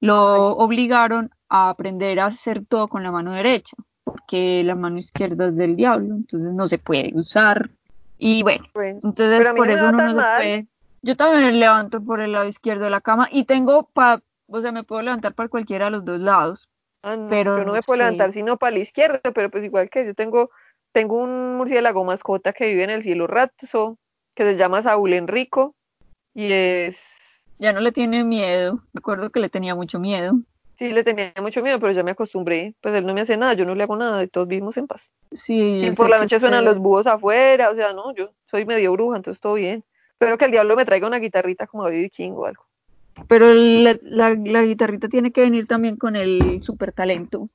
[0.00, 5.48] lo obligaron a aprender a hacer todo con la mano derecha, porque la mano izquierda
[5.48, 7.70] es del diablo, entonces no se puede usar.
[8.18, 10.66] Y bueno, entonces por eso uno no se puede.
[11.02, 14.60] Yo también me levanto por el lado izquierdo de la cama y tengo para, o
[14.60, 16.68] sea, me puedo levantar para cualquiera de los dos lados.
[17.02, 20.04] Ah, pero yo no me puedo levantar sino para la izquierda, pero pues igual que
[20.04, 20.50] yo tengo
[20.96, 23.98] tengo un murciélago mascota que vive en el cielo rato,
[24.34, 25.74] que se llama Saúl Enrico
[26.32, 27.46] y es...
[27.58, 30.38] Ya no le tiene miedo, me acuerdo que le tenía mucho miedo.
[30.78, 32.74] Sí, le tenía mucho miedo, pero ya me acostumbré.
[32.82, 34.86] Pues él no me hace nada, yo no le hago nada y todos vivimos en
[34.86, 35.12] paz.
[35.32, 35.86] Sí.
[35.86, 39.16] Y por la noche suenan los búhos afuera, o sea, no, yo soy medio bruja,
[39.16, 39.84] entonces todo bien.
[40.12, 42.64] Espero que el diablo me traiga una guitarrita como a Bibi King o algo.
[43.28, 47.46] Pero la, la, guitarrita tiene que venir también con el super talento.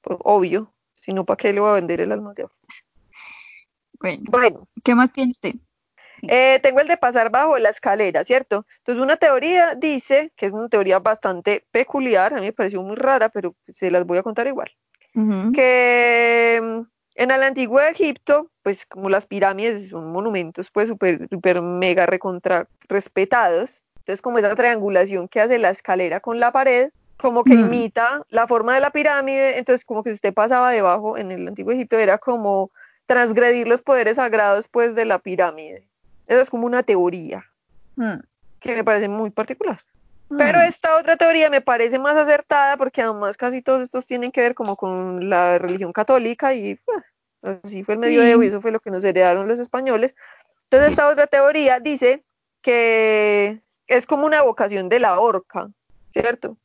[0.00, 0.72] Pues, obvio.
[1.02, 2.46] Si no, ¿para qué le voy a vender el alma de
[4.30, 5.54] Bueno, ¿qué más tiene usted?
[6.22, 8.66] Eh, tengo el de pasar bajo la escalera, ¿cierto?
[8.78, 12.96] Entonces, una teoría dice, que es una teoría bastante peculiar, a mí me pareció muy
[12.96, 14.70] rara, pero se las voy a contar igual,
[15.54, 16.80] que mm,
[17.16, 22.68] en el antiguo Egipto, pues como las pirámides son monumentos, pues súper, súper mega recontra
[22.88, 27.60] respetados, entonces como esa triangulación que hace la escalera con la pared, como que mm.
[27.66, 31.46] imita la forma de la pirámide, entonces como que si usted pasaba debajo en el
[31.46, 32.70] antiguo Egipto era como
[33.06, 35.89] transgredir los poderes sagrados pues de la pirámide.
[36.30, 37.44] Eso es como una teoría
[37.96, 38.20] mm.
[38.60, 39.82] que me parece muy particular.
[40.28, 40.38] Mm.
[40.38, 44.40] Pero esta otra teoría me parece más acertada porque además casi todos estos tienen que
[44.40, 47.02] ver como con la religión católica y pues,
[47.64, 50.14] así fue el medioevo y eso fue lo que nos heredaron los españoles.
[50.70, 52.22] Entonces esta otra teoría dice
[52.62, 55.68] que es como una evocación de la horca,
[56.12, 56.56] ¿cierto?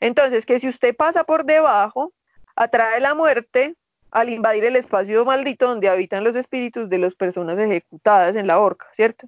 [0.00, 2.12] Entonces, que si usted pasa por debajo,
[2.56, 3.76] atrae la muerte
[4.12, 8.60] al invadir el espacio maldito donde habitan los espíritus de las personas ejecutadas en la
[8.60, 9.26] horca, ¿cierto?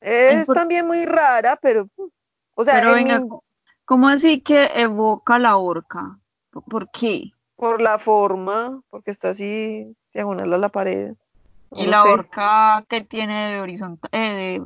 [0.00, 1.88] Es también muy rara, pero,
[2.54, 3.22] o sea, pero venga,
[3.84, 6.18] ¿cómo así que evoca la horca?
[6.50, 7.30] ¿Por qué?
[7.56, 11.14] Por la forma, porque está así diagonal a la pared.
[11.70, 14.62] ¿Y la horca que tiene de horizontal, eh, de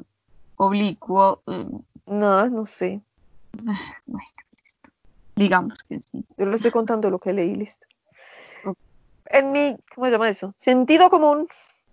[0.56, 1.42] oblicuo?
[1.46, 1.66] Eh.
[2.06, 3.02] No, no sé.
[4.06, 4.26] Bueno.
[5.36, 6.24] Digamos que sí.
[6.36, 7.86] Yo le estoy contando lo que leí, listo.
[9.30, 10.54] En mi, ¿cómo se llama eso?
[10.58, 11.46] Sentido común.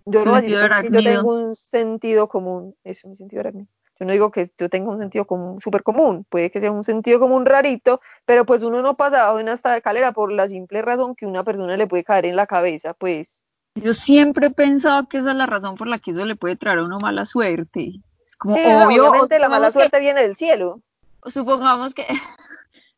[0.04, 2.76] Yo no decir que yo tengo un sentido común.
[2.84, 3.66] Eso, mi sentido arácnido.
[3.98, 6.84] Yo no digo que yo tenga un sentido común súper común, puede que sea un
[6.84, 11.14] sentido común rarito, pero pues uno no pasa en esta escalera por la simple razón
[11.14, 13.42] que una persona le puede caer en la cabeza, pues.
[13.74, 16.56] Yo siempre he pensado que esa es la razón por la que eso le puede
[16.56, 18.00] traer a uno mala suerte.
[18.26, 20.80] Es como sí, obviamente la mala suerte viene del cielo.
[21.24, 22.06] Supongamos que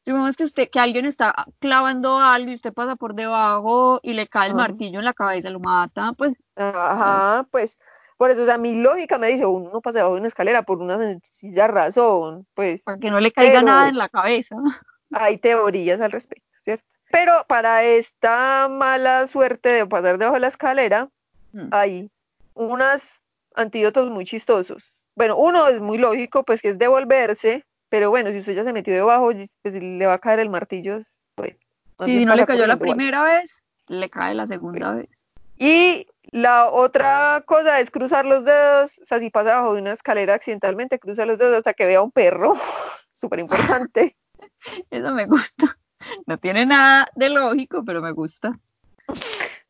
[0.09, 4.27] Supongamos que usted, que alguien está clavando algo y usted pasa por debajo y le
[4.27, 6.35] cae el martillo en la cabeza, lo mata, pues.
[6.57, 7.79] Ajá, pues,
[8.17, 10.63] por eso, o sea, mi lógica me dice, uno no pasa debajo de una escalera
[10.63, 12.85] por una sencilla razón, pues.
[12.85, 14.57] Para que no le caiga nada en la cabeza.
[15.13, 16.87] Hay teorías al respecto, ¿cierto?
[17.11, 21.11] Pero para esta mala suerte de pasar debajo de la escalera,
[21.53, 21.69] mm.
[21.71, 22.11] hay
[22.55, 23.21] unos
[23.55, 25.03] antídotos muy chistosos.
[25.15, 28.73] Bueno, uno es muy lógico, pues que es devolverse pero bueno, si usted ya se
[28.73, 29.31] metió debajo,
[29.63, 31.03] pues le va a caer el martillo.
[31.35, 31.57] Pues,
[32.05, 35.27] si no le cayó la primera vez, le cae la segunda vez.
[35.57, 39.93] Y la otra cosa es cruzar los dedos, o sea, si pasa bajo de una
[39.93, 42.55] escalera accidentalmente, cruza los dedos hasta que vea un perro,
[43.15, 44.17] súper importante.
[44.91, 45.79] Eso me gusta.
[46.27, 48.59] No tiene nada de lógico, pero me gusta.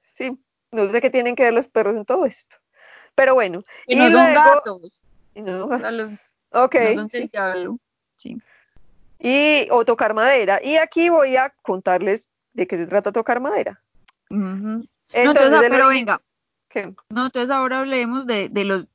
[0.02, 0.36] Sí,
[0.72, 2.56] no sé qué tienen que ver los perros en todo esto.
[3.14, 3.64] Pero bueno.
[3.86, 4.92] Y, no son gatos.
[5.34, 6.76] Y no, los, ok.
[6.96, 7.80] No son
[9.20, 10.60] y, o tocar madera.
[10.62, 13.80] Y aquí voy a contarles de qué se trata tocar madera.
[14.30, 16.20] no, entonces, pero venga.
[17.08, 18.86] No, entonces ahora hablemos de, los,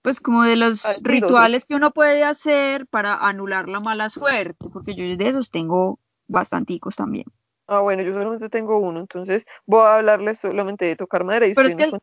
[0.00, 4.94] pues como de los rituales que uno puede hacer para anular la mala suerte, porque
[4.94, 7.26] yo de esos tengo bastanticos también.
[7.68, 11.46] Ah, bueno, yo solamente tengo uno, entonces voy a hablarles solamente de tocar madera.
[11.46, 12.00] Y pero es que el,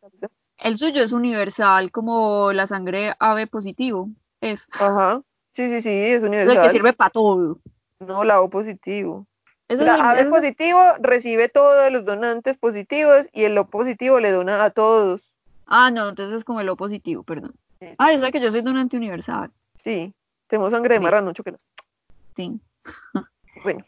[0.58, 4.10] el, suyo es universal, como la sangre ave positivo.
[4.42, 4.68] Es.
[4.80, 5.22] Ajá.
[5.60, 6.56] Sí, sí, sí, es universal.
[6.56, 7.60] El que sirve para todo.
[8.00, 9.28] No, la O positivo.
[9.68, 14.70] la A positivo recibe todos los donantes positivos y el O positivo le dona a
[14.70, 15.36] todos.
[15.66, 17.56] Ah, no, entonces es como el O positivo, perdón.
[17.98, 19.52] Ah, es la que yo soy donante universal.
[19.76, 20.14] Sí,
[20.48, 21.54] tenemos sangre de marrano, que
[22.38, 22.62] Sí.
[23.66, 23.84] bueno,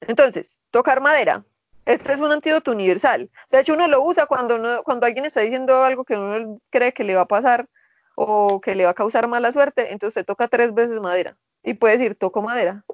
[0.00, 1.44] entonces, tocar madera.
[1.84, 3.28] Este es un antídoto universal.
[3.50, 7.04] De hecho, uno lo usa cuando, cuando alguien está diciendo algo que uno cree que
[7.04, 7.68] le va a pasar
[8.22, 11.38] o que le va a causar mala suerte, entonces se toca tres veces madera.
[11.62, 12.84] Y puede decir, toco madera.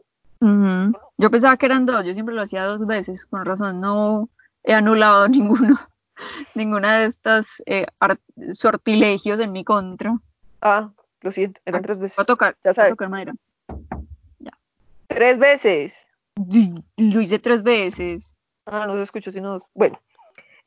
[1.18, 4.29] Yo pensaba que eran dos, yo siempre lo hacía dos veces, con razón no
[4.62, 5.77] he anulado ninguno,
[6.55, 7.87] ninguna de estas eh,
[8.53, 10.16] sortilegios en mi contra.
[10.62, 12.16] Ah, lo siento, eran tres veces.
[12.16, 12.93] Va a tocar, ya sabes.
[12.93, 13.35] tocar madera.
[14.39, 14.53] Ya.
[15.09, 16.07] Tres veces.
[16.99, 18.37] Lo hice tres veces.
[18.64, 19.62] Ah, no se escuchó sino dos.
[19.74, 19.99] Bueno.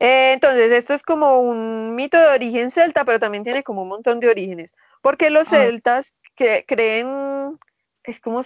[0.00, 3.88] Eh, entonces, esto es como un mito de origen celta, pero también tiene como un
[3.88, 4.74] montón de orígenes.
[5.02, 5.56] Porque los ah.
[5.56, 7.58] celtas que creen,
[8.02, 8.42] es como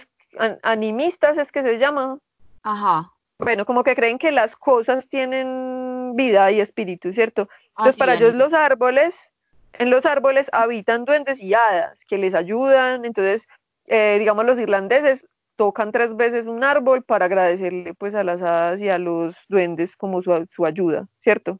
[0.63, 2.19] animistas, es que se llama.
[2.61, 3.11] Ajá.
[3.39, 7.49] Bueno, como que creen que las cosas tienen vida y espíritu, ¿cierto?
[7.69, 9.33] Entonces, para ellos los árboles,
[9.73, 13.05] en los árboles habitan duendes y hadas que les ayudan.
[13.05, 13.47] Entonces,
[13.87, 18.81] eh, digamos, los irlandeses tocan tres veces un árbol para agradecerle pues a las hadas
[18.81, 21.59] y a los duendes como su, su ayuda, ¿cierto?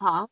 [0.00, 0.26] Ajá.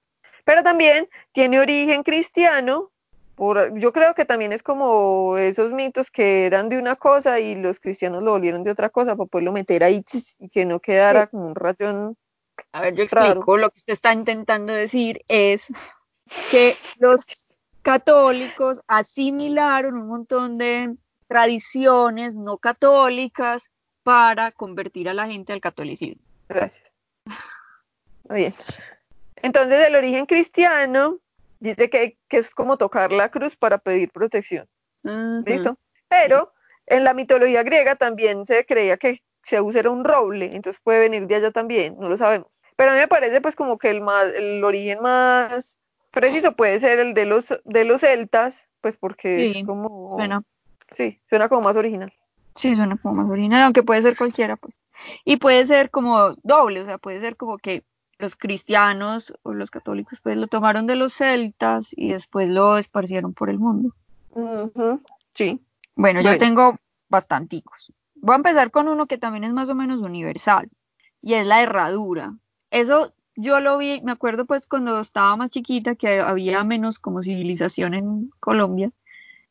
[0.44, 2.90] Pero también tiene origen cristiano,
[3.34, 7.54] por, yo creo que también es como esos mitos que eran de una cosa y
[7.54, 10.04] los cristianos lo volvieron de otra cosa para poderlo meter ahí
[10.38, 12.16] y que no quedara como un rayón.
[12.72, 15.66] A ver, yo explico, lo que usted está intentando decir es
[16.50, 17.24] que los
[17.82, 20.96] católicos asimilaron un montón de
[21.26, 23.70] tradiciones no católicas
[24.02, 26.22] para convertir a la gente al catolicismo.
[26.48, 26.92] Gracias.
[28.28, 28.54] Muy bien.
[29.42, 31.18] Entonces, el origen cristiano
[31.60, 34.68] dice que, es como tocar la cruz para pedir protección.
[35.44, 35.78] ¿Listo?
[36.08, 36.52] Pero
[36.86, 41.26] en la mitología griega también se creía que Zeus era un roble, entonces puede venir
[41.26, 42.48] de allá también, no lo sabemos.
[42.76, 45.78] Pero a mí me parece pues como que el, más, el origen más
[46.10, 50.16] preciso puede ser el de los, de los celtas, pues porque es como...
[50.90, 52.12] Sí, suena como más original.
[52.54, 54.80] Sí, suena como más original, aunque puede ser cualquiera, pues.
[55.24, 57.84] Y puede ser como doble, o sea, puede ser como que
[58.18, 63.34] los cristianos o los católicos pues lo tomaron de los celtas y después lo esparcieron
[63.34, 63.94] por el mundo.
[65.34, 65.60] Sí.
[65.94, 66.78] Bueno, yo tengo
[67.08, 67.92] bastanticos.
[68.14, 70.70] Voy a empezar con uno que también es más o menos universal
[71.20, 72.34] y es la herradura.
[72.70, 77.22] Eso yo lo vi, me acuerdo pues cuando estaba más chiquita que había menos como
[77.22, 78.90] civilización en Colombia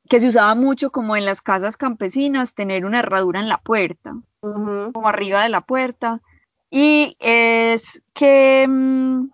[0.10, 4.16] que se usaba mucho como en las casas campesinas tener una herradura en la puerta,
[4.40, 6.22] como arriba de la puerta,
[6.70, 9.30] y es que mm,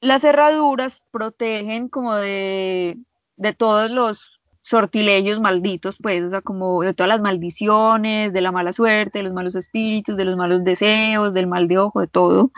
[0.00, 2.98] las herraduras protegen como de,
[3.36, 8.52] de todos los sortilegios malditos, pues, o sea, como de todas las maldiciones, de la
[8.52, 12.08] mala suerte, de los malos espíritus, de los malos deseos, del mal de ojo, de
[12.08, 12.50] todo,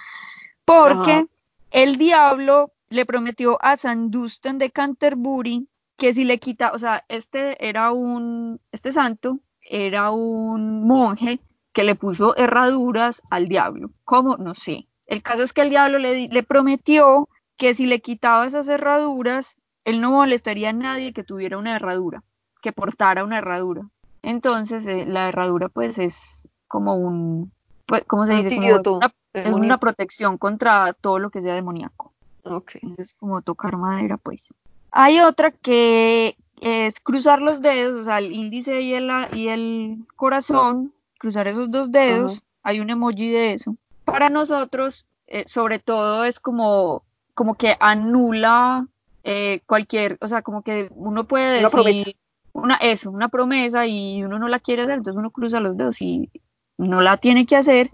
[0.65, 1.27] porque
[1.71, 5.69] el diablo le prometió a San Dunstan de Canterbury
[5.99, 11.41] que si le quita, o sea, este era un, este santo era un monje
[11.73, 13.91] que le puso herraduras al diablo.
[14.05, 14.37] ¿Cómo?
[14.37, 14.87] No sé.
[15.07, 19.57] El caso es que el diablo le, le prometió que si le quitaba esas herraduras,
[19.85, 22.23] él no molestaría a nadie que tuviera una herradura,
[22.63, 23.83] que portara una herradura.
[24.23, 27.53] Entonces, eh, la herradura pues es como un,
[27.87, 28.55] pues, ¿cómo se dice?
[28.55, 32.13] Como una, es una protección contra todo lo que sea demoníaco.
[32.45, 32.77] Ok.
[32.99, 34.55] Es como tocar madera, pues.
[34.91, 39.99] Hay otra que es cruzar los dedos, o sea, el índice y el, y el
[40.17, 43.77] corazón, cruzar esos dos dedos, hay un emoji de eso.
[44.05, 48.87] Para nosotros, eh, sobre todo, es como, como que anula
[49.25, 52.17] eh, cualquier, o sea, como que uno puede decir
[52.53, 56.01] una, eso, una promesa y uno no la quiere hacer, entonces uno cruza los dedos
[56.01, 56.31] y
[56.77, 57.91] no la tiene que hacer.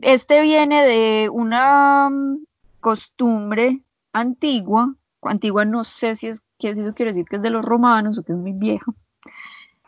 [0.00, 2.44] Este viene de una mm,
[2.80, 3.82] costumbre
[4.12, 8.18] antigua antigua no sé si es que eso quiere decir que es de los romanos
[8.18, 8.92] o que es muy vieja,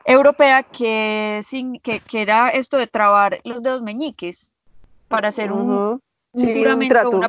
[0.05, 4.53] europea, que, sin, que, que era esto de trabar los dedos meñiques
[5.09, 6.01] para hacer un,
[6.33, 7.21] juramento.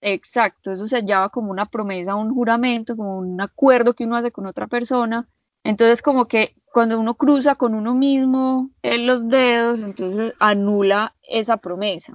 [0.00, 4.30] exacto, eso se hallaba como una promesa, un juramento, como un acuerdo que uno hace
[4.30, 5.26] con otra persona.
[5.64, 11.56] Entonces, como que cuando uno cruza con uno mismo en los dedos, entonces anula esa
[11.56, 12.14] promesa.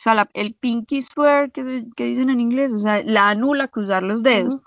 [0.00, 4.02] O sea, el pinky swear que, que, dicen en inglés, o sea, la anula cruzar
[4.02, 4.58] los dedos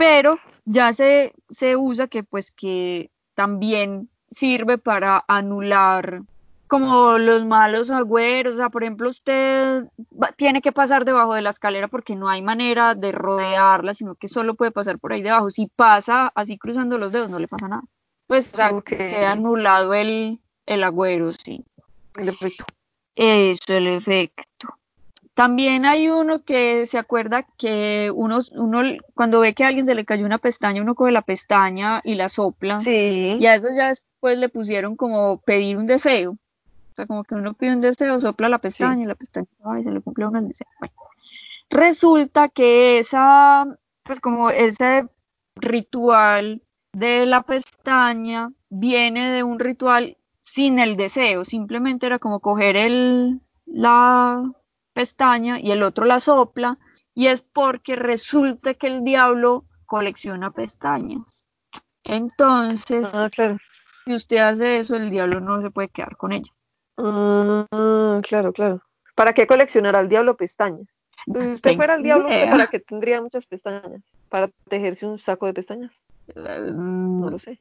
[0.00, 6.22] pero ya se, se usa que pues que también sirve para anular
[6.68, 9.84] como los malos agüeros, o sea, por ejemplo, usted
[10.36, 14.28] tiene que pasar debajo de la escalera porque no hay manera de rodearla, sino que
[14.28, 15.50] solo puede pasar por ahí debajo.
[15.50, 17.82] Si pasa así cruzando los dedos, no le pasa nada.
[18.26, 21.62] Pues, o sea, queda anulado el, el agüero, sí.
[22.16, 22.64] El efecto.
[23.16, 24.68] Eso, el efecto.
[25.40, 28.82] También hay uno que se acuerda que uno, uno
[29.14, 32.14] cuando ve que a alguien se le cayó una pestaña, uno coge la pestaña y
[32.14, 32.78] la sopla.
[32.80, 33.38] Sí.
[33.40, 36.32] Y a eso ya después le pusieron como pedir un deseo.
[36.32, 39.46] O sea, como que uno pide un deseo, sopla la pestaña y la pestaña
[39.80, 40.66] y se le cumple uno el deseo.
[40.78, 40.94] Bueno,
[41.70, 43.64] resulta que esa,
[44.02, 45.06] pues como ese
[45.56, 46.60] ritual
[46.92, 53.40] de la pestaña viene de un ritual sin el deseo, simplemente era como coger el,
[53.64, 54.44] la
[54.92, 56.78] pestaña y el otro la sopla,
[57.14, 61.46] y es porque resulta que el diablo colecciona pestañas.
[62.04, 63.58] Entonces, Ah, claro.
[64.06, 66.52] si usted hace eso, el diablo no se puede quedar con ella.
[66.96, 68.82] Mm, claro, claro.
[69.14, 70.86] ¿Para qué coleccionará el diablo pestañas?
[71.26, 72.50] Pues si usted fuera el diablo, ¿usted idea.
[72.52, 74.02] para qué tendría muchas pestañas?
[74.28, 75.92] ¿Para tejerse un saco de pestañas?
[76.34, 77.58] Mm, No lo sé.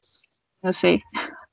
[0.62, 1.04] no sé.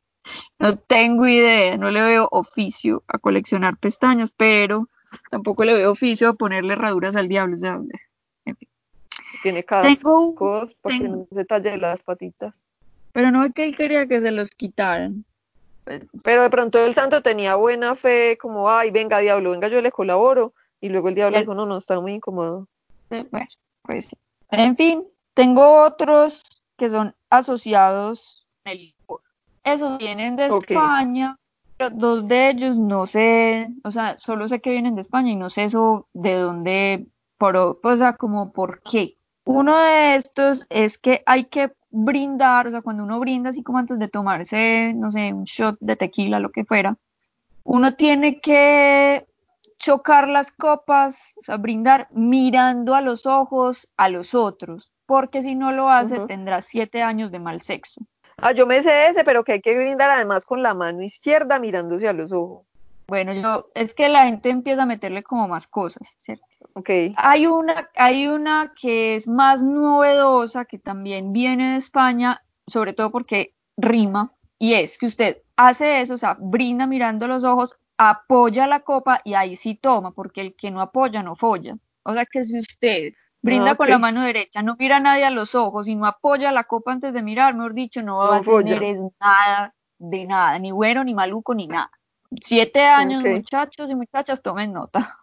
[0.59, 4.89] No tengo idea, no le veo oficio a coleccionar pestañas, pero
[5.31, 7.57] tampoco le veo oficio a ponerle herraduras al diablo.
[7.57, 7.81] o sea,
[9.43, 12.67] Tiene cascos tengo, para que no se talle las patitas.
[13.13, 15.25] pero no es que él quería que se los quitaran.
[16.25, 19.93] Pero de pronto el santo tenía buena fe, como, ay, venga, diablo, venga, yo le
[19.93, 20.53] colaboro.
[20.81, 22.67] Y luego el diablo dijo, no, no, está muy incómodo.
[23.09, 23.29] Bueno,
[23.83, 24.17] pues sí.
[24.51, 25.05] En fin,
[25.35, 26.43] tengo otros
[26.77, 29.21] que son asociados licor.
[29.65, 30.47] Esos vienen de.
[30.47, 31.39] España,
[31.77, 35.37] pero dos de ellos no sé, o sea, solo sé que vienen de España y
[35.37, 37.07] no sé eso de dónde,
[37.39, 39.15] por, o sea, como por qué.
[39.45, 43.79] Uno de estos es que hay que brindar, o sea, cuando uno brinda, así como
[43.79, 46.97] antes de tomarse, no sé, un shot de tequila, lo que fuera,
[47.63, 49.27] uno tiene que
[49.79, 55.55] chocar las copas, o sea, brindar mirando a los ojos a los otros, porque si
[55.55, 58.01] no lo hace tendrá siete años de mal sexo.
[58.39, 61.59] Ah, yo me sé ese, pero que hay que brindar además con la mano izquierda
[61.59, 62.67] mirándose a los ojos.
[63.09, 66.45] Bueno, yo, es que la gente empieza a meterle como más cosas, ¿cierto?
[66.75, 66.91] Ok.
[67.17, 73.11] Hay una, hay una que es más novedosa, que también viene de España, sobre todo
[73.11, 78.67] porque rima, y es que usted hace eso, o sea, brinda mirando los ojos, apoya
[78.67, 81.77] la copa y ahí sí toma, porque el que no apoya no folla.
[82.03, 83.13] O sea que si usted
[83.47, 86.07] brinda Ah, con la mano derecha, no mira a nadie a los ojos y no
[86.07, 90.27] apoya la copa antes de mirar, mejor dicho, no va No a tener nada de
[90.27, 91.91] nada, ni bueno, ni maluco, ni nada.
[92.41, 95.17] Siete años, muchachos y muchachas, tomen nota.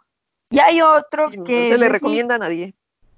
[0.49, 2.73] Y hay otro Sí, no que se le sí, recomienda a nadie.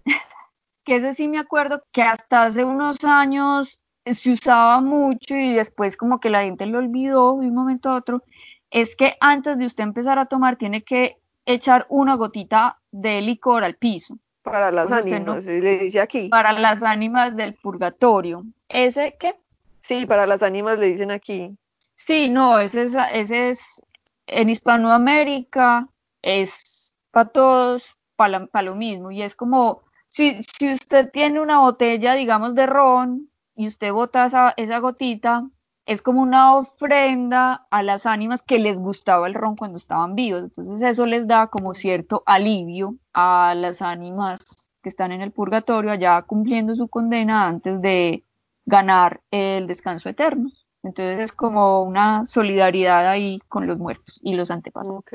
[0.84, 5.98] que ese sí me acuerdo que hasta hace unos años se usaba mucho y después
[5.98, 8.24] como que la gente lo olvidó de un momento a otro,
[8.70, 13.64] es que antes de usted empezar a tomar tiene que echar una gotita de licor
[13.64, 16.30] al piso Para las sea, usted no- ánimas, se le dice aquí.
[16.30, 18.46] para las ánimas del purgatorio.
[18.70, 19.36] ¿Ese qué?
[19.82, 21.58] Sí, para las ánimas le dicen aquí.
[21.96, 23.82] Sí, no, ese es, ese es
[24.28, 25.90] en Hispanoamérica,
[26.22, 29.12] es para todos, para lo mismo.
[29.12, 34.26] Y es como, si, si usted tiene una botella, digamos, de ron y usted bota
[34.26, 35.48] esa, esa gotita,
[35.86, 40.44] es como una ofrenda a las ánimas que les gustaba el ron cuando estaban vivos.
[40.44, 45.92] Entonces eso les da como cierto alivio a las ánimas que están en el purgatorio
[45.92, 48.24] allá cumpliendo su condena antes de
[48.66, 50.50] ganar el descanso eterno.
[50.84, 55.00] Entonces es como una solidaridad ahí con los muertos y los antepasados.
[55.00, 55.14] Ok.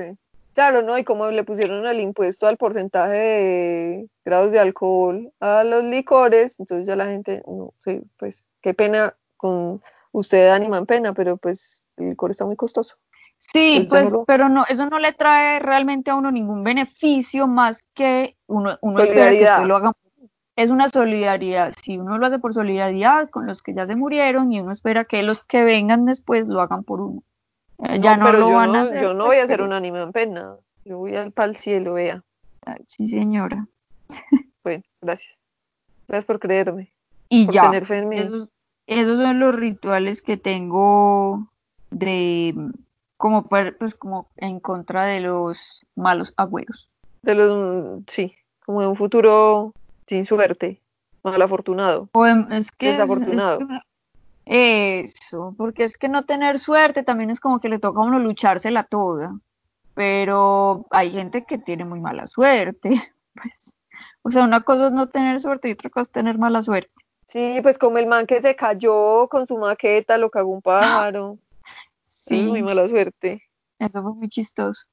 [0.53, 0.99] Claro, ¿no?
[0.99, 6.59] Y como le pusieron el impuesto al porcentaje de grados de alcohol a los licores,
[6.59, 9.81] entonces ya la gente, no sé, pues qué pena con
[10.13, 12.97] usted ánima en pena, pero pues el licor está muy costoso.
[13.39, 17.83] Sí, pues, lo- pero no, eso no le trae realmente a uno ningún beneficio más
[17.95, 19.93] que uno, uno espera que usted lo haga.
[20.57, 24.53] Es una solidaridad, si uno lo hace por solidaridad con los que ya se murieron
[24.53, 27.23] y uno espera que los que vengan después lo hagan por uno.
[27.79, 29.01] Eh, ya no, lo van no, a hacer.
[29.03, 30.57] yo no pues, voy a hacer un ánima en pena.
[30.85, 32.23] Yo voy al pal cielo, vea.
[32.67, 33.67] Ay, Sí, señora.
[34.63, 35.41] Bueno, gracias.
[36.09, 36.93] Gracias por creerme.
[37.31, 38.19] Y Por ya, tener fe en mí.
[38.91, 41.49] Esos son los rituales que tengo
[41.91, 42.55] de
[43.17, 46.89] como par- pues como en contra de los malos agüeros.
[47.23, 48.35] De los, sí,
[48.65, 49.73] como de un futuro
[50.07, 50.81] sin suerte,
[51.23, 53.59] mal afortunado, O em- es que es- es desafortunado.
[53.59, 53.81] que-
[54.47, 58.19] eso, porque es que no tener suerte también es como que le toca a uno
[58.19, 59.39] luchársela toda.
[59.95, 62.91] Pero hay gente que tiene muy mala suerte.
[63.35, 63.77] Pues,
[64.23, 66.91] o sea, una cosa es no tener suerte y otra cosa es tener mala suerte.
[67.31, 71.39] Sí, pues como el man que se cayó con su maqueta, lo cagó un pájaro.
[72.07, 73.43] Es muy Sí, mala suerte.
[73.79, 74.87] eso fue muy chistoso.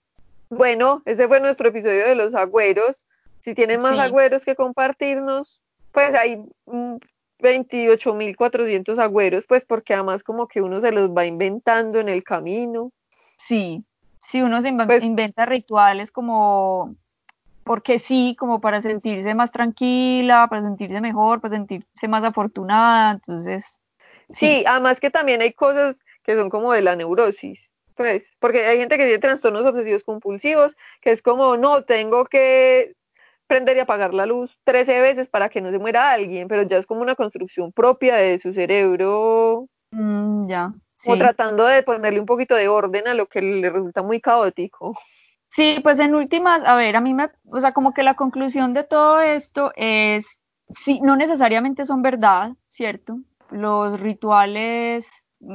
[0.50, 3.06] Bueno, ese fue nuestro episodio de los agüeros.
[3.42, 4.00] Si tienen más Sí.
[4.02, 6.98] agüeros que compartirnos, pues hay mm,
[7.40, 12.92] 28.400 agüeros, pues porque además como que uno se los va inventando en el camino.
[13.38, 13.84] Sí,
[14.20, 16.96] sí, uno se Pues- inventa rituales como,
[17.68, 23.12] porque sí, como para sentirse más tranquila, para sentirse mejor, para sentirse más afortunada.
[23.12, 23.82] Entonces,
[24.30, 27.72] Sí, además que también hay cosas que son como de la neurosis.
[27.96, 32.94] pues, porque hay gente que tiene trastornos obsesivos compulsivos, que es como, no, tengo que
[33.48, 36.78] prender y apagar la luz 13 veces para que no se muera alguien, pero ya
[36.78, 39.68] es como una construcción propia de su cerebro.
[39.90, 40.74] Mm, ya.
[41.08, 44.96] O tratando de ponerle un poquito de orden a lo que le resulta muy caótico.
[45.58, 48.76] Sí, pues en últimas, a ver, a mí me, o sea, como que la conclusión
[48.76, 50.40] de todo esto es,
[50.70, 53.22] sí, no necesariamente son verdad, ¿cierto?
[53.50, 55.10] Los rituales,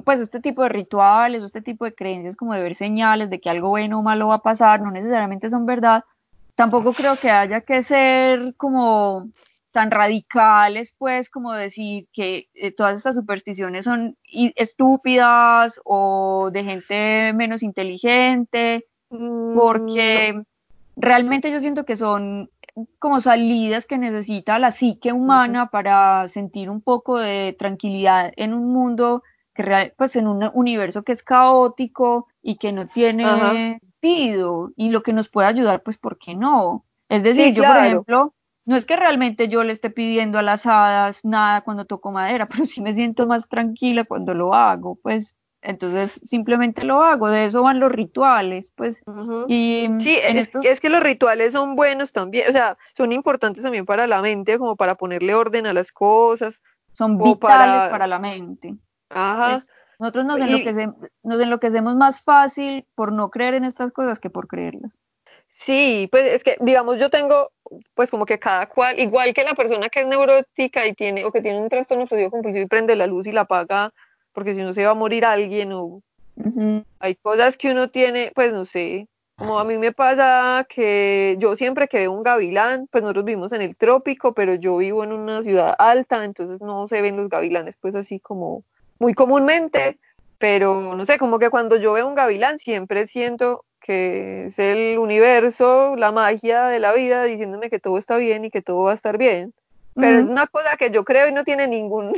[0.05, 3.49] pues este tipo de rituales este tipo de creencias como de ver señales de que
[3.49, 6.03] algo bueno o malo va a pasar, no necesariamente son verdad.
[6.57, 9.29] Tampoco creo que haya que ser como
[9.71, 14.17] tan radicales, pues, como decir que eh, todas estas supersticiones son
[14.57, 18.87] estúpidas o de gente menos inteligente
[19.55, 20.43] porque
[20.97, 22.51] realmente yo siento que son
[22.99, 28.73] como salidas que necesita la psique humana para sentir un poco de tranquilidad en un
[28.73, 29.23] mundo
[29.55, 35.03] que pues en un universo que es caótico y que no tiene sentido y lo
[35.03, 36.87] que nos puede ayudar pues ¿por qué no?
[37.09, 38.35] Es decir, yo por ejemplo,
[38.65, 42.49] no es que realmente yo le esté pidiendo a las hadas nada cuando toco madera,
[42.51, 47.45] pero sí me siento más tranquila cuando lo hago, pues entonces simplemente lo hago, de
[47.45, 49.01] eso van los rituales, pues.
[49.47, 54.09] y sí, es, que los rituales son buenos también, o sea, son importantes también para
[54.09, 56.61] la mente, como para ponerle orden a las cosas.
[56.95, 58.07] Son vitales para...
[58.07, 58.75] la mente.
[59.09, 59.59] Ajá.
[59.99, 64.49] nosotros nos, enloquecemos, nos enloquecemos más fácil por no creer en estas cosas que por
[64.49, 64.93] creerlas.
[65.49, 67.53] Sí, pues es que, digamos, yo tengo,
[67.95, 71.31] pues como que cada cual, igual que la persona que es neurótica y tiene, o
[71.31, 73.93] que tiene un trastorno obsesivo compulsivo y prende la luz y la apaga
[74.33, 76.03] porque si no se va a morir alguien o
[76.99, 79.07] hay cosas que uno tiene, pues no sé,
[79.37, 83.53] como a mí me pasa que yo siempre que veo un gavilán, pues nosotros vivimos
[83.53, 87.29] en el trópico, pero yo vivo en una ciudad alta, entonces no se ven los
[87.29, 88.65] gavilanes pues así como
[88.99, 89.99] muy comúnmente,
[90.39, 94.99] pero no sé, como que cuando yo veo un gavilán siempre siento que es el
[94.99, 98.93] universo, la magia de la vida diciéndome que todo está bien y que todo va
[98.93, 99.53] a estar bien.
[99.95, 102.13] Pero es una cosa que yo creo y no tiene ningún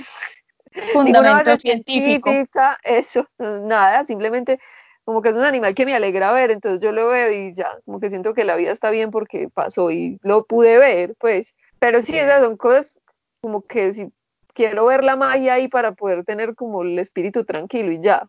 [0.92, 2.30] fundamento científico.
[2.82, 4.58] Eso, nada, simplemente
[5.04, 7.78] como que es un animal que me alegra ver, entonces yo lo veo y ya,
[7.84, 11.54] como que siento que la vida está bien porque pasó y lo pude ver, pues.
[11.78, 12.98] Pero sí, esas son cosas
[13.42, 14.10] como que si
[14.54, 18.28] quiero ver la magia ahí para poder tener como el espíritu tranquilo y ya.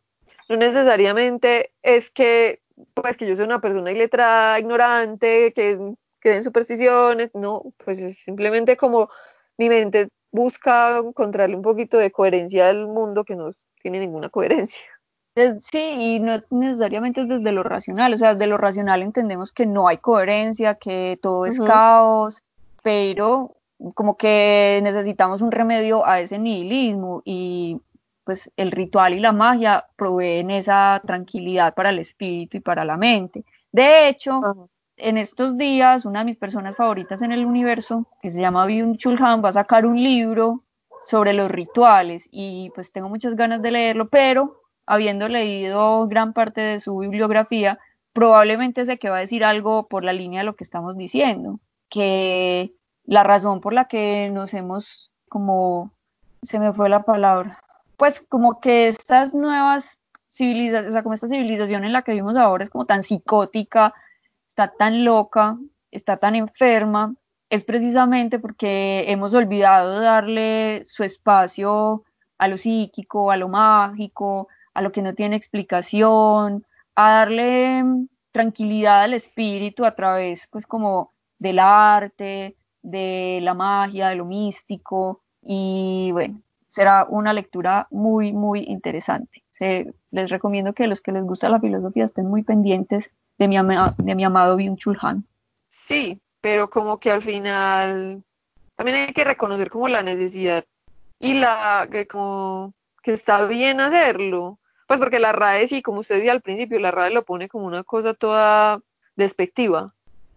[0.50, 2.60] No necesariamente es que,
[2.94, 5.80] pues que yo soy una persona iletrada, ignorante, que
[6.20, 9.10] cree en supersticiones, no, pues es simplemente como
[9.58, 14.86] mi mente busca encontrarle un poquito de coherencia al mundo que no tiene ninguna coherencia.
[15.60, 19.66] Sí, y no necesariamente es desde lo racional, o sea, desde lo racional entendemos que
[19.66, 22.42] no hay coherencia, que todo es caos,
[22.84, 23.58] pero
[23.96, 27.82] como que necesitamos un remedio a ese nihilismo y
[28.24, 32.96] pues el ritual y la magia proveen esa tranquilidad para el espíritu y para la
[32.96, 33.44] mente.
[33.74, 38.42] De hecho, en estos días, una de mis personas favoritas en el universo, que se
[38.42, 40.64] llama Byung Chul Han, va a sacar un libro
[41.06, 46.62] sobre los rituales y pues tengo muchas ganas de leerlo, pero habiendo leído gran parte
[46.62, 47.80] de su bibliografía,
[48.14, 51.60] probablemente sé que va a decir algo por la línea de lo que estamos diciendo,
[51.90, 52.74] que
[53.04, 55.92] la razón por la que nos hemos como
[56.42, 57.60] se me fue la palabra,
[57.98, 62.36] pues como que estas nuevas civilizaciones, o sea, como esta civilización en la que vivimos
[62.36, 63.94] ahora es como tan psicótica,
[64.56, 65.58] está tan loca,
[65.92, 67.14] está tan enferma,
[67.50, 72.06] es precisamente porque hemos olvidado darle su espacio
[72.38, 77.84] a lo psíquico, a lo mágico, a lo que no tiene explicación, a darle
[78.32, 85.22] tranquilidad al espíritu a través, pues, como del arte, de la magia, de lo místico,
[85.42, 86.40] y bueno,
[86.70, 89.44] será una lectura muy, muy interesante.
[90.12, 94.16] les recomiendo que los que les gusta la filosofía estén muy pendientes de mi, de
[94.16, 95.26] mi amado Byung Chul Han.
[95.70, 98.24] Sí, pero como que al final
[98.76, 100.66] también hay que reconocer como la necesidad
[101.20, 104.60] y la que como que está bien hacerlo.
[104.88, 107.66] Pues porque la RAE sí, como usted decía al principio, la RAE lo pone como
[107.66, 108.80] una cosa toda
[109.16, 109.94] despectiva.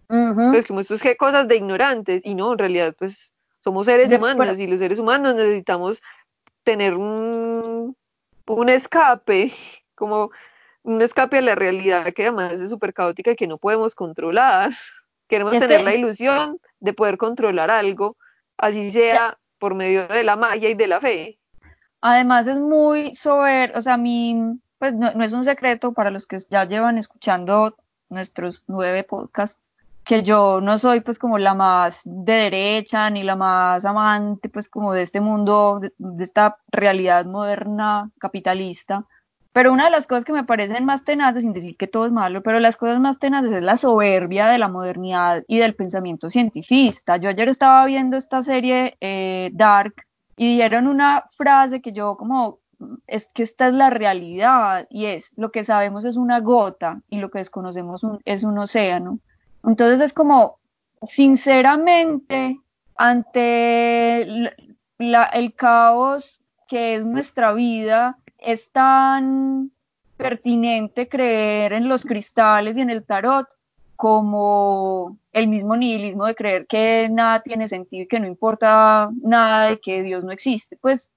[0.07, 4.11] Pues como esto es que cosas de ignorantes y no, en realidad pues somos seres
[4.11, 6.01] humanos y los seres humanos necesitamos
[6.63, 7.95] tener un,
[8.47, 9.51] un escape,
[9.95, 10.31] como
[10.89, 14.71] un escape a la realidad que además es súper caótica y que no podemos controlar.
[15.27, 18.17] Queremos tener la ilusión de poder controlar algo,
[18.57, 21.39] así sea por medio de la magia y de la fe.
[22.01, 26.09] Además es muy sober, o sea, a mí, pues no, no, es un secreto para
[26.09, 27.75] los que ya llevan escuchando
[28.09, 29.69] nuestros nueve podcasts,
[30.03, 34.67] que yo no soy pues como la más de derecha ni la más amante pues
[34.67, 39.05] como de este mundo, de esta realidad moderna capitalista
[39.51, 42.11] Pero una de las cosas que me parecen más tenaces, sin decir que todo es
[42.11, 46.29] malo, pero las cosas más tenaces es la soberbia de la modernidad y del pensamiento
[46.29, 47.17] cientifista.
[47.17, 50.05] Yo ayer estaba viendo esta serie eh, Dark
[50.37, 52.59] y dieron una frase que yo como,
[53.07, 57.17] es que esta es la realidad y es, lo que sabemos es una gota y
[57.17, 59.19] lo que desconocemos es un océano.
[59.65, 60.59] Entonces es como,
[61.01, 62.59] sinceramente,
[62.95, 64.21] ante
[64.99, 69.71] el caos que es nuestra vida, es tan
[70.17, 73.47] pertinente creer en los cristales y en el tarot
[73.95, 79.71] como el mismo nihilismo de creer que nada tiene sentido y que no importa nada
[79.71, 80.77] y que Dios no existe.
[80.77, 81.09] Pues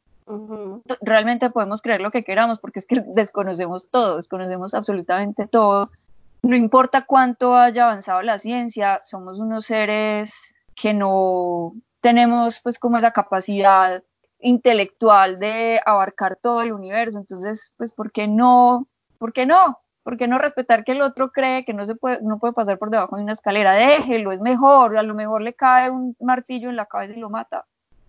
[1.01, 5.91] realmente podemos creer lo que queramos porque es que desconocemos todo, desconocemos absolutamente todo.
[6.43, 12.99] No importa cuánto haya avanzado la ciencia, somos unos seres que no tenemos pues como
[12.99, 14.03] esa capacidad
[14.43, 17.18] intelectual de abarcar todo el universo.
[17.18, 18.88] Entonces, pues, ¿por qué no?
[19.18, 19.78] ¿Por qué no?
[20.03, 22.78] ¿Por qué no respetar que el otro cree que no se puede, no puede pasar
[22.78, 23.72] por debajo de una escalera?
[23.72, 27.30] Déjelo, es mejor, a lo mejor le cae un martillo en la cabeza y lo
[27.30, 27.64] mata.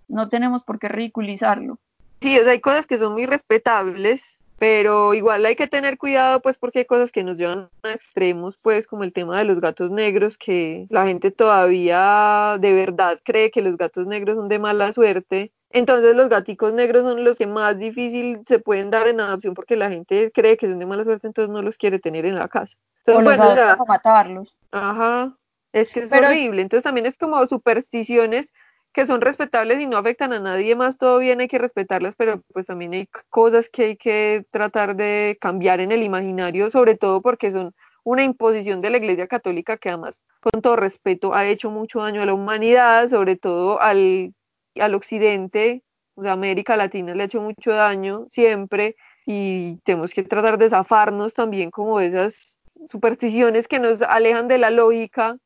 [0.08, 1.78] No tenemos por qué ridiculizarlo.
[2.22, 6.42] Sí, o sea, hay cosas que son muy respetables, pero igual hay que tener cuidado,
[6.42, 9.60] pues, porque hay cosas que nos llevan a extremos, pues, como el tema de los
[9.60, 14.60] gatos negros, que la gente todavía de verdad cree que los gatos negros son de
[14.60, 19.20] mala suerte entonces los gaticos negros son los que más difícil se pueden dar en
[19.20, 22.26] adopción porque la gente cree que son de mala suerte, entonces no los quiere tener
[22.26, 22.78] en la casa.
[23.06, 24.60] Entonces, o bueno, matarlos.
[24.72, 25.36] Ajá,
[25.74, 26.62] es que es horrible.
[26.62, 28.54] Entonces también es como supersticiones
[28.94, 32.44] que son respetables y no afectan a nadie más, todo bien, hay que respetarlas, pero
[32.54, 37.22] pues también hay cosas que hay que tratar de cambiar en el imaginario, sobre todo
[37.22, 41.72] porque son una imposición de la Iglesia Católica que además, con todo respeto, ha hecho
[41.72, 44.36] mucho daño a la humanidad, sobre todo al
[44.80, 45.84] al occidente,
[46.16, 48.96] o sea, América Latina le ha hecho mucho daño siempre
[49.26, 52.60] y tenemos que tratar de zafarnos también como esas
[52.92, 55.38] supersticiones que nos alejan de la lógica.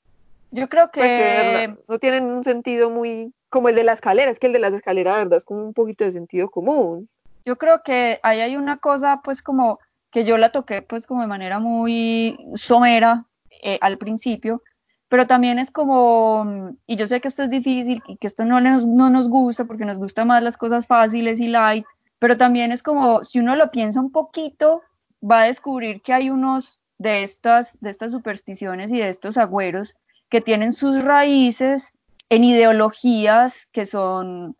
[0.51, 4.39] Yo creo pues, que, no tienen un sentido muy como el de la escalera, es
[4.39, 7.09] que el de las escaleras, de verdad, es como un poquito de sentido común.
[7.45, 9.79] Yo creo que ahí hay una cosa, pues como
[10.11, 13.25] que yo la toqué, pues como de manera muy somera
[13.61, 14.61] eh, al principio,
[15.09, 18.59] pero también es como, y yo sé que esto es difícil y que esto no
[18.59, 21.85] nos, no nos gusta porque nos gustan más las cosas fáciles y light,
[22.19, 24.81] pero también es como, si uno lo piensa un poquito,
[25.23, 29.95] va a descubrir que hay unos de estas, de estas supersticiones y de estos agüeros
[30.29, 31.93] que tienen sus raíces
[32.29, 34.57] en ideologías que son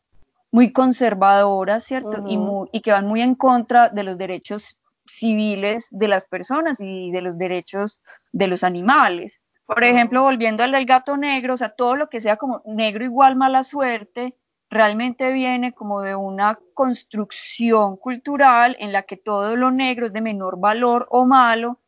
[0.52, 2.24] muy conservadoras, ¿cierto?
[2.26, 2.40] y,
[2.72, 7.22] y que van muy en contra de los derechos civiles de las personas y de
[7.22, 9.42] los derechos de los animales.
[9.68, 13.36] Por ejemplo, volviendo al gato negro, o sea, todo lo que sea como negro igual
[13.36, 14.34] mala suerte,
[14.70, 20.22] realmente viene como de una construcción cultural en la que todo lo negro es de
[20.22, 21.80] menor valor o malo,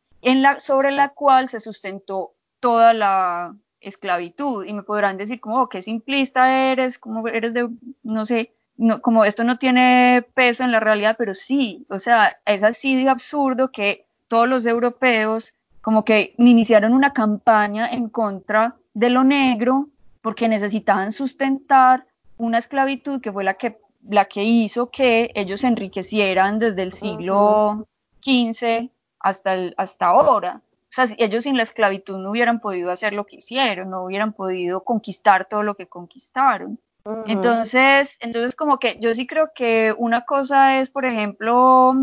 [0.58, 4.66] sobre la cual se sustentó toda la esclavitud.
[4.66, 7.66] Y me podrán decir como, oh, qué simplista eres, como eres de,
[8.02, 8.52] no sé,
[9.00, 13.08] como esto no tiene peso en la realidad, pero sí, o sea, es así de
[13.08, 19.88] absurdo que todos los europeos como que iniciaron una campaña en contra de lo negro
[20.20, 22.06] porque necesitaban sustentar
[22.36, 23.78] una esclavitud que fue la que,
[24.08, 27.86] la que hizo que ellos se enriquecieran desde el siglo
[28.22, 30.62] XV hasta, hasta ahora.
[30.90, 34.04] O sea, si ellos sin la esclavitud no hubieran podido hacer lo que hicieron, no
[34.04, 36.80] hubieran podido conquistar todo lo que conquistaron.
[37.26, 41.94] Entonces, entonces como que yo sí creo que una cosa es, por ejemplo,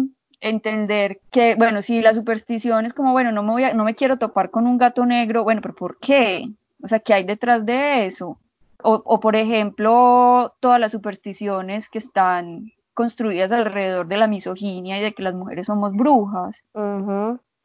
[0.42, 3.96] entender que, bueno, si la superstición es como, bueno, no me, voy a, no me
[3.96, 6.50] quiero topar con un gato negro, bueno, pero ¿por qué?
[6.82, 8.40] O sea, ¿qué hay detrás de eso?
[8.84, 15.02] O, o por ejemplo, todas las supersticiones que están construidas alrededor de la misoginia y
[15.02, 16.66] de que las mujeres somos brujas.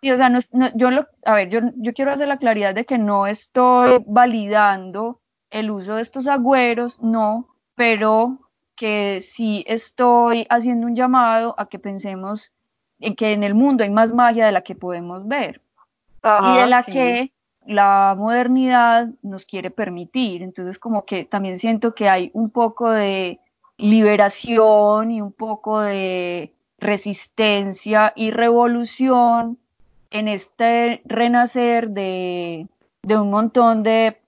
[0.02, 0.40] Y, o sea, no,
[0.74, 5.20] yo lo, a ver, yo, yo quiero hacer la claridad de que no estoy validando
[5.50, 11.78] el uso de estos agüeros, no, pero que sí estoy haciendo un llamado a que
[11.78, 12.52] pensemos
[13.02, 15.60] en que en el mundo hay más magia de la que podemos ver
[16.22, 17.32] y de la que
[17.66, 20.42] la modernidad nos quiere permitir.
[20.42, 23.40] Entonces como que también siento que hay un poco de
[23.76, 29.58] liberación y un poco de resistencia y revolución
[30.10, 32.68] en este renacer de,
[33.08, 34.18] un montón de,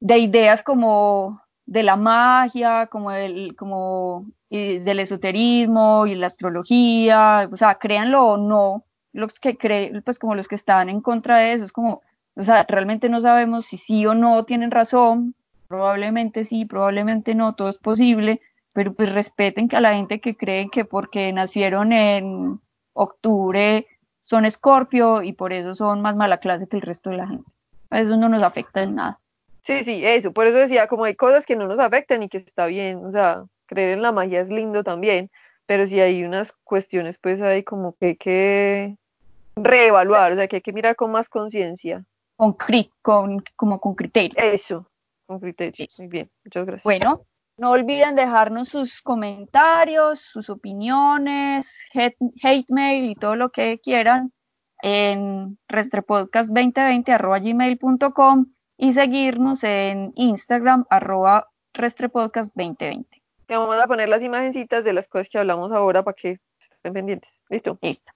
[0.00, 7.56] de ideas como de la magia, como, el, como del esoterismo y la astrología, o
[7.56, 11.54] sea, créanlo o no, los que creen, pues como los que están en contra de
[11.54, 12.02] eso, es como,
[12.34, 15.34] o sea, realmente no sabemos si sí o no tienen razón,
[15.68, 18.40] probablemente sí, probablemente no, todo es posible,
[18.74, 22.60] pero pues respeten que a la gente que cree que porque nacieron en,
[22.94, 23.86] octubre
[24.22, 27.50] son escorpio y por eso son más mala clase que el resto de la gente.
[27.90, 29.18] Eso no nos afecta en nada.
[29.60, 32.38] Sí, sí, eso, por eso decía, como hay cosas que no nos afectan y que
[32.38, 35.30] está bien, o sea, creer en la magia es lindo también,
[35.66, 38.98] pero si hay unas cuestiones, pues hay como que hay que
[39.56, 42.04] reevaluar, o sea, que hay que mirar con más conciencia.
[42.36, 42.54] Con,
[43.00, 44.34] con, como con criterio.
[44.36, 44.86] Eso,
[45.26, 45.86] con criterio.
[45.98, 46.84] Muy bien, muchas gracias.
[46.84, 47.22] Bueno,
[47.56, 52.18] no olviden dejarnos sus comentarios, sus opiniones, hate,
[52.68, 54.30] mail y todo lo que quieran
[54.82, 58.46] en restrepodcast2020
[58.76, 63.21] y seguirnos en Instagram arroba restrepodcast2020.
[63.46, 66.92] Te vamos a poner las imagencitas de las cosas que hablamos ahora para que estén
[66.92, 67.42] pendientes.
[67.48, 67.78] ¿Listo?
[67.82, 68.12] Listo.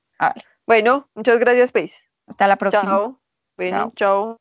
[0.66, 1.94] Bueno, muchas gracias, Pace.
[2.26, 2.82] Hasta la próxima.
[2.82, 3.20] Chao.
[3.56, 4.38] Bueno, chao.